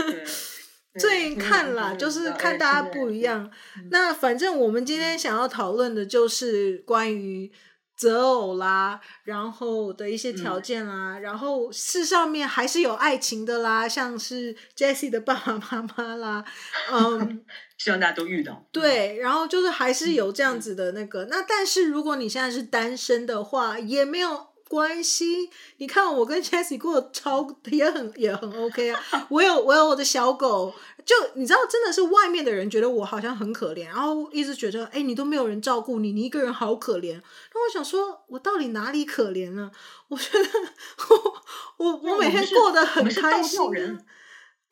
[1.01, 3.51] 所以看啦，就是看大家不一样。
[3.90, 7.51] 那反正我们今天想要讨论的就是关于。
[7.97, 16.45] 择偶啦，然后的一些条件啦，嗯、然后世上面还是有爱情的啦，像是 Jessie 的爸爸妈妈啦，
[16.90, 17.45] 嗯，
[17.78, 18.64] 希望大家都遇到。
[18.72, 25.51] 对，然后就是还是有这样子的那个，嗯、那但是如果你现在是单身的话，也没有关系。
[25.77, 30.73] 你看我跟 Jessie 过得超也很也很 OK 啊，我有我有我的小狗。
[31.05, 37.20] 就你知道，真的是外面的人觉得我好像很可怜，然后一直觉得，哎，你都没有人照顾你，你一个人好可怜。
[37.53, 39.70] 那我想说，我到底哪里可怜呢？
[40.09, 40.49] 我觉得
[41.11, 41.43] 我
[41.79, 43.61] 我我每天过得很开心。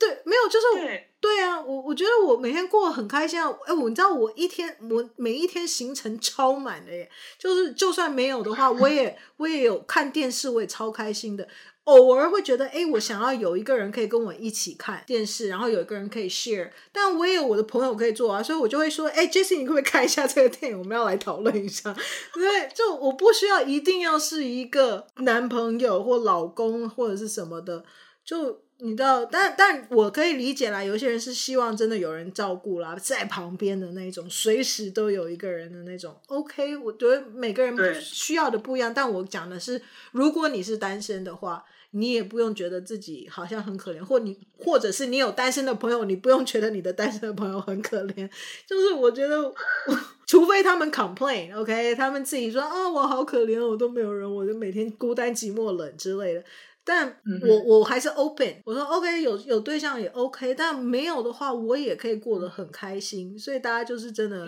[0.01, 3.55] 对，没有，就是对，对啊，我我觉得我每天过得很开心啊。
[3.67, 11.47] 哎，我你知道，我一天我每一天行程超满的耶，就是就算没有的话，我也 我也有看电视，我也超开心的。
[11.85, 20.79] 偶尔会觉得，哎，我想要有一个人可以跟我一起看电视，然后有一个人可以 share，但我也有我的朋友可以做啊，所以我就会说，哎，Jessie，你可不可以看一下这个电影？
[20.79, 21.93] 我们要来讨论一下。
[22.33, 27.83] 对，就我不需要一定要是一个男朋友或老公或者是什么的，
[28.25, 36.17] 就你知道，但但我可以理解啦，有些人是希望真的有人照顾啦，在旁边的那种，随时都有一个人的那种。
[36.27, 39.81] OK，我觉得每个人需要的不一样，但我讲的是，
[40.13, 41.65] 如果你是单身的话。
[41.93, 48.31] 你也不用觉得自己好像很可怜，或你，或者是你有单身的朋友，你不用觉得你的单身的朋友很可怜。
[48.65, 49.53] 就是我觉得，
[50.25, 51.97] 除非他们 complain，OK，okay？
[51.97, 56.45] 他们自己说啊，我好可怜，我都没有人，我就每天孤单寂寞冷之类的。
[56.85, 57.15] 但
[57.47, 63.39] 我我还是 open，我说 OK，有有对象也 OK，但没有的话，我也可以过得很开心。
[63.39, 64.47] 所以大家就是真的，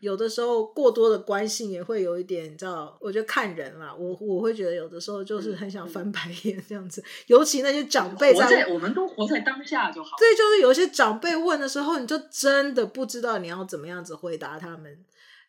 [0.00, 3.94] 有的时候过多的关心也会有一点，你知道，我觉得看人啦。
[3.98, 10.16] 我我会觉得有的时候就是很想翻白眼这样子，尤其那些长辈在，在，我们都活在当下就好。
[10.18, 14.98] 对，就是有些长辈问的时候，你就真的不知道你要怎么样子回答他们。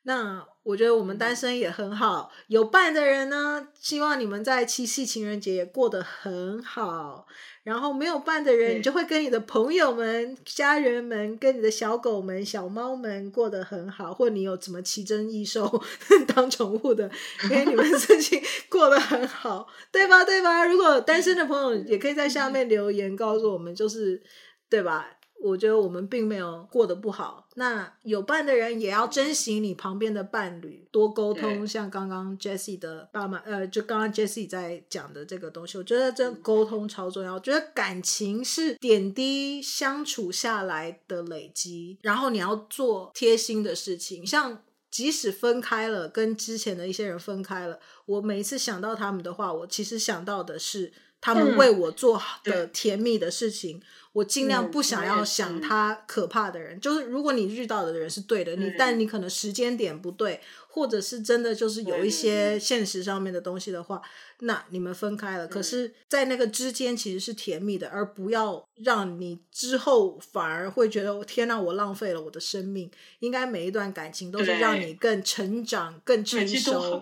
[0.06, 7.26] 那我觉得我们单身也很好，有伴的人呢，希望你们在七夕情人节也过得很好。
[7.64, 15.82] 然后没有伴的人，你就会跟你的朋友们、家人们、跟你的小狗们、小猫们过得很好，或你有什么奇珍异兽
[16.36, 17.10] 当宠物的，
[17.50, 20.26] 给你们 自己过得很好，对吧？
[20.26, 20.66] 对吧？
[20.66, 24.22] 如果单身的朋友也可以在下面留言告诉我们，就是
[24.70, 25.10] 对吧？
[25.44, 27.50] 我觉得我们并没有过得不好。
[27.56, 31.68] 那有伴的人也要珍惜你旁边的伴侣，多沟通。
[31.68, 37.34] 像刚刚 Jessie 的爸妈，呃，就刚刚 Jessie 在讲的这个东西，我觉得这沟通超重要。
[37.34, 44.26] 我觉得感情是点滴相处下来的累积，然后你要做贴心的事情。
[44.26, 53.78] 像即使分开了，跟之前的一些人分开了，我每一次想到他们的话，我其实想到的是他们为我做好的甜蜜的事情。
[53.78, 53.82] 嗯
[54.14, 64.00] 我尽量不想要想他可怕的人，嗯、就是如果你遇到的人是对的，你但你可能时间点不对，或者是真的就是有一些现实上面的东西的话，
[64.42, 65.48] 那你们分开了。
[65.48, 72.92] 可是，在那个之间其实是甜蜜的，而不要让你之后反而会觉得天哪，我浪费了我的生命。
[73.20, 77.02] 应该每一段感情都是让你更成长、更成熟，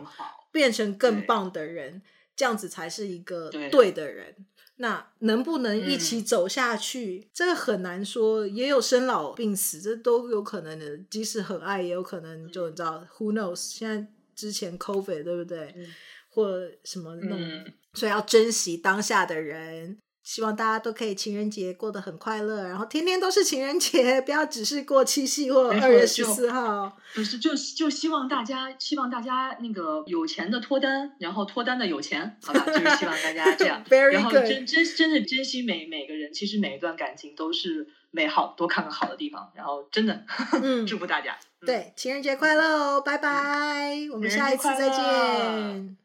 [0.49, 2.01] 变成更棒的人，
[2.37, 4.33] 这样子才是一个对的人。
[4.81, 7.19] 那能不能一起走下去？
[7.19, 10.97] 嗯、这个很难说，也有生老病死，这都有可能的。
[11.07, 13.57] 即使很爱，也有可能就你知道，Who knows？
[13.57, 15.71] 现在之前 COVID 对不对？
[15.77, 15.85] 嗯、
[16.29, 19.99] 或什么弄，嗯、所以要珍惜当下的人。
[20.23, 26.95] 希望大家都可以情人节过得很快乐，然后天天都是情人节， 不要只是过七夕或二月十四号。
[27.15, 32.63] 不是，就就希望大家，希望大家那个有钱的脱单，然后脱单的有钱，好吧？
[32.65, 33.83] 就是希望大家这样。
[33.89, 34.13] Very good.
[34.13, 40.23] 然后真真真的珍惜每每个人，其实每一段感情都是美好，多看看好的地方，然后真的，
[40.61, 41.35] 嗯， 祝福大家。
[41.65, 45.97] 对，情人节快乐哦，拜拜，我们下一次再见。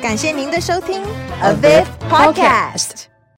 [0.00, 1.02] 感谢您的收听
[1.42, 3.11] ，A Viv Podcast。